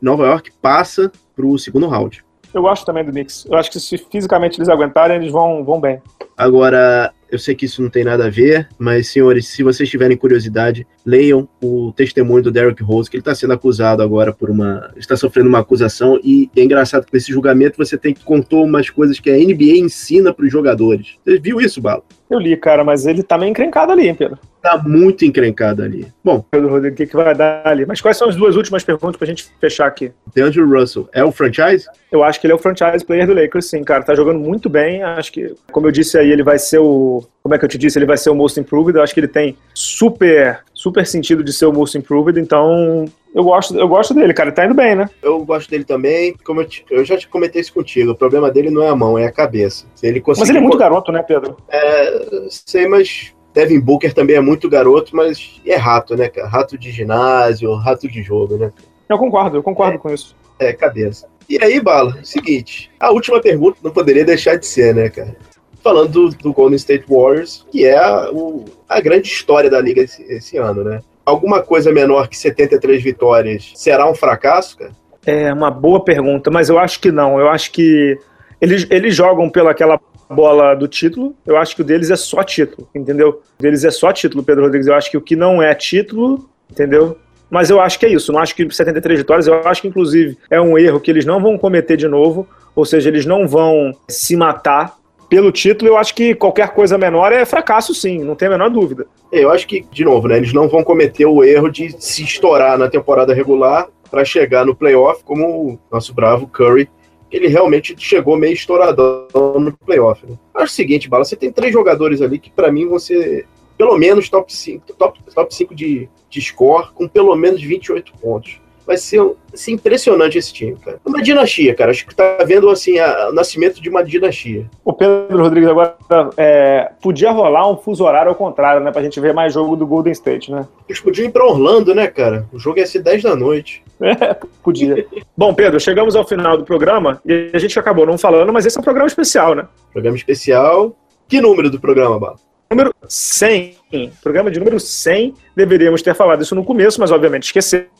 Nova 0.01 0.25
York 0.25 0.51
passa 0.61 1.11
pro 1.35 1.57
segundo 1.59 1.87
round. 1.87 2.23
Eu 2.53 2.61
gosto 2.61 2.85
também 2.85 3.03
do 3.03 3.11
Knicks. 3.11 3.45
Eu 3.45 3.57
acho 3.57 3.69
que 3.69 3.79
se 3.79 3.97
fisicamente 3.97 4.57
eles 4.57 4.69
aguentarem, 4.69 5.17
eles 5.17 5.31
vão, 5.31 5.63
vão 5.63 5.79
bem. 5.79 6.01
Agora, 6.37 7.13
eu 7.29 7.37
sei 7.37 7.55
que 7.55 7.65
isso 7.65 7.81
não 7.81 7.89
tem 7.89 8.03
nada 8.03 8.27
a 8.27 8.29
ver, 8.29 8.69
mas, 8.77 9.07
senhores, 9.07 9.47
se 9.47 9.63
vocês 9.63 9.89
tiverem 9.89 10.15
curiosidade, 10.15 10.87
leiam 11.05 11.47
o 11.61 11.91
testemunho 11.95 12.43
do 12.43 12.51
Derrick 12.51 12.81
Rose, 12.83 13.09
que 13.09 13.17
ele 13.17 13.21
está 13.21 13.35
sendo 13.35 13.53
acusado 13.53 14.01
agora 14.01 14.33
por 14.33 14.49
uma. 14.49 14.91
está 14.95 15.15
sofrendo 15.15 15.49
uma 15.49 15.59
acusação, 15.59 16.19
e 16.23 16.49
é 16.55 16.63
engraçado 16.63 17.05
que 17.05 17.13
nesse 17.13 17.31
julgamento 17.31 17.77
você 17.77 17.97
tem 17.97 18.13
que 18.13 18.23
contar 18.23 18.57
umas 18.57 18.89
coisas 18.89 19.19
que 19.19 19.29
a 19.29 19.35
NBA 19.35 19.77
ensina 19.77 20.33
para 20.33 20.45
os 20.45 20.51
jogadores. 20.51 21.17
Você 21.25 21.39
viu 21.39 21.59
isso, 21.59 21.81
Bala? 21.81 22.03
Eu 22.29 22.39
li, 22.39 22.57
cara, 22.57 22.83
mas 22.83 23.05
ele 23.05 23.21
tá 23.21 23.37
meio 23.37 23.51
encrencado 23.51 23.91
ali, 23.91 24.07
hein, 24.07 24.15
Pedro? 24.15 24.39
Tá 24.61 24.77
muito 24.77 25.25
encrencado 25.25 25.83
ali. 25.83 26.07
Bom. 26.23 26.43
Pedro 26.49 26.69
Rodrigo, 26.69 26.93
o 26.93 26.97
que, 26.97 27.05
que 27.05 27.15
vai 27.15 27.35
dar 27.35 27.61
ali? 27.67 27.85
Mas 27.85 28.01
quais 28.01 28.17
são 28.17 28.29
as 28.29 28.35
duas 28.35 28.55
últimas 28.55 28.83
perguntas 28.83 29.17
pra 29.17 29.27
gente 29.27 29.45
fechar 29.59 29.85
aqui? 29.85 30.11
DeAndre 30.33 30.61
Russell, 30.61 31.07
é 31.13 31.23
o 31.23 31.31
franchise? 31.31 31.85
Eu 32.11 32.23
acho 32.23 32.39
que 32.39 32.47
ele 32.47 32.53
é 32.53 32.55
o 32.55 32.59
franchise 32.59 33.05
player 33.05 33.27
do 33.27 33.33
Lakers, 33.33 33.69
sim, 33.69 33.83
cara. 33.83 34.03
Tá 34.03 34.15
jogando 34.15 34.39
muito 34.39 34.69
bem. 34.69 35.03
Acho 35.03 35.31
que, 35.31 35.53
como 35.71 35.87
eu 35.87 35.91
disse 35.91 36.17
aí, 36.17 36.31
ele 36.31 36.43
vai 36.43 36.57
ser 36.57 36.79
o. 36.79 37.23
Como 37.43 37.53
é 37.53 37.59
que 37.59 37.65
eu 37.65 37.69
te 37.69 37.77
disse? 37.77 37.99
Ele 37.99 38.05
vai 38.05 38.15
ser 38.15 38.29
o 38.29 38.35
most 38.35 38.57
improved. 38.57 38.95
Eu 38.95 39.03
acho 39.03 39.13
que 39.13 39.19
ele 39.19 39.27
tem 39.27 39.57
super, 39.73 40.61
super 40.73 41.05
sentido 41.05 41.43
de 41.43 41.51
ser 41.51 41.65
o 41.65 41.73
most 41.73 41.97
improved. 41.97 42.39
Então, 42.39 43.03
eu 43.35 43.43
gosto, 43.43 43.77
eu 43.77 43.85
gosto 43.85 44.13
dele, 44.13 44.33
cara. 44.33 44.47
Ele 44.47 44.55
tá 44.55 44.65
indo 44.65 44.73
bem, 44.73 44.95
né? 44.95 45.09
Eu 45.21 45.43
gosto 45.43 45.69
dele 45.69 45.83
também. 45.83 46.33
Como 46.45 46.61
eu, 46.61 46.65
te, 46.65 46.85
eu 46.89 47.03
já 47.03 47.17
te 47.17 47.27
comentei 47.27 47.59
isso 47.59 47.73
contigo. 47.73 48.11
O 48.11 48.15
problema 48.15 48.49
dele 48.49 48.69
não 48.69 48.81
é 48.81 48.87
a 48.87 48.95
mão, 48.95 49.17
é 49.19 49.25
a 49.25 49.31
cabeça. 49.31 49.85
Se 49.93 50.07
ele 50.07 50.21
conseguir... 50.21 50.43
Mas 50.43 50.49
ele 50.51 50.59
é 50.59 50.61
muito 50.61 50.77
garoto, 50.77 51.11
né, 51.11 51.21
Pedro? 51.21 51.57
É, 51.67 52.47
sei, 52.49 52.87
mas 52.87 53.33
Devin 53.53 53.81
Booker 53.81 54.13
também 54.13 54.37
é 54.37 54.41
muito 54.41 54.69
garoto, 54.69 55.13
mas 55.13 55.61
é 55.65 55.75
rato, 55.75 56.15
né, 56.15 56.29
cara? 56.29 56.47
Rato 56.47 56.77
de 56.77 56.91
ginásio, 56.91 57.75
rato 57.75 58.07
de 58.07 58.23
jogo, 58.23 58.55
né? 58.55 58.71
Eu 59.09 59.17
concordo, 59.17 59.57
eu 59.57 59.63
concordo 59.63 59.95
é, 59.95 59.97
com 59.97 60.09
isso. 60.09 60.33
É, 60.57 60.71
cabeça. 60.71 61.27
E 61.49 61.61
aí, 61.61 61.81
Bala, 61.81 62.17
seguinte, 62.23 62.89
a 62.97 63.11
última 63.11 63.41
pergunta 63.41 63.79
não 63.83 63.91
poderia 63.91 64.23
deixar 64.23 64.55
de 64.55 64.65
ser, 64.65 64.95
né, 64.95 65.09
cara? 65.09 65.35
Falando 65.83 66.09
do, 66.09 66.29
do 66.29 66.53
Golden 66.53 66.77
State 66.77 67.05
Warriors, 67.09 67.65
que 67.71 67.85
é 67.85 67.97
a, 67.97 68.31
o, 68.31 68.63
a 68.87 69.01
grande 69.01 69.27
história 69.27 69.69
da 69.69 69.81
liga 69.81 70.01
esse, 70.01 70.23
esse 70.23 70.57
ano, 70.57 70.83
né? 70.83 71.01
alguma 71.25 71.61
coisa 71.61 71.91
menor 71.91 72.27
que 72.27 72.37
73 72.37 73.01
vitórias 73.01 73.71
será 73.75 74.09
um 74.09 74.15
fracasso, 74.15 74.77
cara? 74.77 74.91
É 75.25 75.53
uma 75.53 75.71
boa 75.71 76.03
pergunta, 76.03 76.51
mas 76.51 76.69
eu 76.69 76.77
acho 76.77 76.99
que 76.99 77.11
não. 77.11 77.39
Eu 77.39 77.49
acho 77.49 77.71
que 77.71 78.17
eles, 78.59 78.85
eles 78.89 79.15
jogam 79.15 79.49
pelaquela 79.49 79.99
bola 80.29 80.75
do 80.75 80.87
título. 80.87 81.33
Eu 81.45 81.55
acho 81.57 81.75
que 81.75 81.81
o 81.81 81.85
deles 81.85 82.11
é 82.11 82.15
só 82.15 82.43
título, 82.43 82.87
entendeu? 82.93 83.41
O 83.57 83.61
deles 83.61 83.85
é 83.85 83.91
só 83.91 84.11
título, 84.11 84.43
Pedro 84.43 84.63
Rodrigues. 84.63 84.87
Eu 84.87 84.95
acho 84.95 85.09
que 85.09 85.17
o 85.17 85.21
que 85.21 85.35
não 85.35 85.63
é 85.63 85.73
título, 85.73 86.49
entendeu? 86.69 87.17
Mas 87.49 87.69
eu 87.69 87.79
acho 87.79 87.99
que 87.99 88.05
é 88.05 88.09
isso. 88.09 88.33
Não 88.33 88.39
acho 88.39 88.53
que 88.53 88.69
73 88.69 89.19
vitórias. 89.19 89.47
Eu 89.47 89.61
acho 89.65 89.81
que, 89.81 89.87
inclusive, 89.87 90.37
é 90.49 90.59
um 90.59 90.77
erro 90.77 90.99
que 90.99 91.09
eles 91.09 91.25
não 91.25 91.41
vão 91.41 91.57
cometer 91.57 91.95
de 91.95 92.07
novo. 92.07 92.47
Ou 92.75 92.83
seja, 92.83 93.09
eles 93.09 93.25
não 93.25 93.47
vão 93.47 93.93
se 94.09 94.35
matar 94.35 94.97
pelo 95.33 95.51
título, 95.51 95.89
eu 95.89 95.97
acho 95.97 96.13
que 96.13 96.35
qualquer 96.35 96.75
coisa 96.75 96.95
menor 96.95 97.31
é 97.31 97.43
fracasso, 97.43 97.91
sim, 97.91 98.19
não 98.19 98.35
tem 98.35 98.47
a 98.47 98.51
menor 98.51 98.69
dúvida. 98.69 99.07
Eu 99.31 99.49
acho 99.49 99.65
que, 99.65 99.81
de 99.91 100.05
novo, 100.05 100.27
né, 100.27 100.37
eles 100.37 100.53
não 100.53 100.69
vão 100.69 100.83
cometer 100.83 101.25
o 101.25 101.43
erro 101.43 101.71
de 101.71 101.95
se 101.99 102.21
estourar 102.21 102.77
na 102.77 102.87
temporada 102.87 103.33
regular 103.33 103.87
para 104.11 104.23
chegar 104.23 104.63
no 104.63 104.75
playoff, 104.75 105.23
como 105.23 105.43
o 105.47 105.79
nosso 105.91 106.13
bravo 106.13 106.45
Curry, 106.45 106.87
ele 107.31 107.47
realmente 107.47 107.95
chegou 107.97 108.37
meio 108.37 108.53
estouradão 108.53 109.25
no 109.59 109.75
playoff. 109.75 110.23
Né? 110.23 110.37
Acho 110.53 110.71
o 110.71 110.75
seguinte, 110.75 111.09
Bala, 111.09 111.25
você 111.25 111.35
tem 111.35 111.51
três 111.51 111.73
jogadores 111.73 112.21
ali 112.21 112.37
que, 112.37 112.51
para 112.51 112.71
mim, 112.71 112.87
ser 112.99 113.47
pelo 113.75 113.97
menos 113.97 114.29
top 114.29 114.53
5, 114.53 114.93
top, 114.93 115.19
top 115.33 115.55
5 115.55 115.73
de, 115.73 116.07
de 116.29 116.41
score, 116.41 116.91
com 116.93 117.07
pelo 117.07 117.35
menos 117.35 117.59
28 117.59 118.13
pontos 118.21 118.61
vai 118.85 118.97
ser 118.97 119.21
assim, 119.53 119.73
impressionante 119.73 120.37
esse 120.37 120.53
time, 120.53 120.75
cara. 120.75 120.99
Uma 121.05 121.21
dinastia, 121.21 121.73
cara. 121.75 121.91
Acho 121.91 122.05
que 122.05 122.15
tá 122.15 122.37
vendo 122.45 122.69
assim 122.69 122.99
a, 122.99 123.29
o 123.29 123.33
nascimento 123.33 123.81
de 123.81 123.89
uma 123.89 124.03
dinastia. 124.03 124.69
O 124.83 124.93
Pedro 124.93 125.41
Rodrigues 125.41 125.69
agora 125.69 125.95
é, 126.37 126.91
podia 127.01 127.31
rolar 127.31 127.69
um 127.69 127.77
fuso 127.77 128.03
horário 128.03 128.29
ao 128.29 128.35
contrário, 128.35 128.83
né? 128.83 128.91
Pra 128.91 129.01
gente 129.01 129.19
ver 129.19 129.33
mais 129.33 129.53
jogo 129.53 129.75
do 129.75 129.87
Golden 129.87 130.11
State, 130.13 130.51
né? 130.51 130.67
Eles 130.87 131.01
podiam 131.01 131.25
ir 131.25 131.31
pra 131.31 131.45
Orlando, 131.45 131.95
né, 131.95 132.07
cara? 132.07 132.47
O 132.51 132.59
jogo 132.59 132.79
ia 132.79 132.87
ser 132.87 132.99
10 132.99 133.23
da 133.23 133.35
noite. 133.35 133.83
É, 134.03 134.35
podia. 134.61 135.07
Bom, 135.37 135.53
Pedro, 135.53 135.79
chegamos 135.79 136.13
ao 136.13 136.27
final 136.27 136.57
do 136.57 136.65
programa 136.65 137.21
e 137.25 137.51
a 137.53 137.57
gente 137.57 137.77
acabou 137.79 138.05
não 138.05 138.17
falando, 138.17 138.51
mas 138.51 138.65
esse 138.65 138.77
é 138.77 138.81
um 138.81 138.83
programa 138.83 139.07
especial, 139.07 139.55
né? 139.55 139.65
Programa 139.93 140.17
especial. 140.17 140.93
Que 141.25 141.39
número 141.39 141.69
do 141.69 141.79
programa, 141.79 142.19
Bala? 142.19 142.35
Número 142.69 142.93
100. 143.07 143.77
Programa 144.21 144.49
de 144.49 144.59
número 144.59 144.79
100. 144.79 145.35
Deveríamos 145.55 146.01
ter 146.01 146.15
falado 146.15 146.41
isso 146.41 146.55
no 146.55 146.65
começo, 146.65 146.99
mas 146.99 147.11
obviamente 147.11 147.43
esquecemos. 147.43 147.92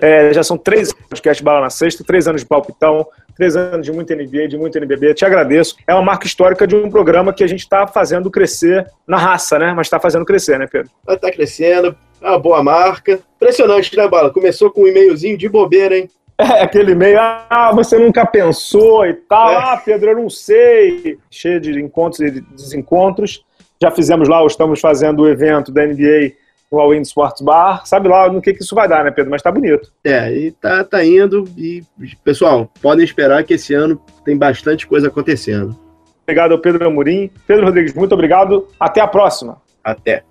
É, 0.00 0.32
já 0.32 0.42
são 0.42 0.56
três 0.56 0.92
podcasts 0.92 1.42
Bala 1.42 1.60
na 1.60 1.70
Sexta, 1.70 2.04
três 2.04 2.26
anos 2.26 2.42
de 2.42 2.46
palpitão, 2.46 3.06
três 3.36 3.56
anos 3.56 3.84
de 3.84 3.92
muito 3.92 4.14
NBA, 4.14 4.48
de 4.48 4.56
muito 4.56 4.76
NBB. 4.76 5.14
Te 5.14 5.24
agradeço. 5.24 5.76
É 5.86 5.94
uma 5.94 6.02
marca 6.02 6.26
histórica 6.26 6.66
de 6.66 6.74
um 6.74 6.90
programa 6.90 7.32
que 7.32 7.44
a 7.44 7.46
gente 7.46 7.60
está 7.60 7.86
fazendo 7.86 8.30
crescer 8.30 8.86
na 9.06 9.16
raça, 9.16 9.58
né? 9.58 9.72
Mas 9.74 9.86
está 9.86 10.00
fazendo 10.00 10.24
crescer, 10.24 10.58
né, 10.58 10.66
Pedro? 10.70 10.90
Está 11.08 11.30
crescendo. 11.30 11.96
É 12.20 12.28
uma 12.28 12.38
boa 12.38 12.62
marca. 12.62 13.20
Impressionante, 13.36 13.96
né, 13.96 14.08
Bala? 14.08 14.30
Começou 14.30 14.70
com 14.70 14.82
um 14.82 14.86
e-mailzinho 14.86 15.36
de 15.36 15.48
bobeira, 15.48 15.96
hein? 15.96 16.08
É, 16.36 16.62
aquele 16.62 16.92
e-mail, 16.92 17.18
ah, 17.20 17.70
você 17.72 17.96
nunca 17.96 18.26
pensou 18.26 19.06
e 19.06 19.14
tal. 19.14 19.50
É. 19.50 19.56
Ah, 19.56 19.82
Pedro, 19.84 20.10
eu 20.10 20.16
não 20.16 20.30
sei. 20.30 21.18
Cheio 21.30 21.60
de 21.60 21.80
encontros 21.80 22.20
e 22.20 22.40
desencontros. 22.40 23.44
Já 23.80 23.90
fizemos 23.90 24.28
lá, 24.28 24.40
ou 24.40 24.46
estamos 24.46 24.80
fazendo 24.80 25.22
o 25.22 25.28
evento 25.28 25.70
da 25.70 25.86
NBA 25.86 26.32
no 26.74 26.80
All 26.80 26.94
In 26.94 27.02
Sports 27.02 27.40
Bar. 27.40 27.86
Sabe 27.86 28.08
lá 28.08 28.30
no 28.30 28.42
que, 28.42 28.52
que 28.52 28.62
isso 28.62 28.74
vai 28.74 28.88
dar, 28.88 29.04
né, 29.04 29.10
Pedro? 29.10 29.30
Mas 29.30 29.42
tá 29.42 29.50
bonito. 29.50 29.92
É, 30.02 30.32
e 30.32 30.50
tá, 30.50 30.82
tá 30.82 31.04
indo. 31.04 31.44
E, 31.56 31.82
pessoal, 32.24 32.70
podem 32.82 33.04
esperar 33.04 33.44
que 33.44 33.54
esse 33.54 33.72
ano 33.72 34.00
tem 34.24 34.36
bastante 34.36 34.86
coisa 34.86 35.08
acontecendo. 35.08 35.78
Obrigado 36.24 36.52
ao 36.52 36.58
Pedro 36.58 36.86
Amorim. 36.86 37.30
Pedro 37.46 37.66
Rodrigues, 37.66 37.94
muito 37.94 38.12
obrigado. 38.12 38.66
Até 38.80 39.00
a 39.00 39.06
próxima. 39.06 39.58
Até. 39.82 40.24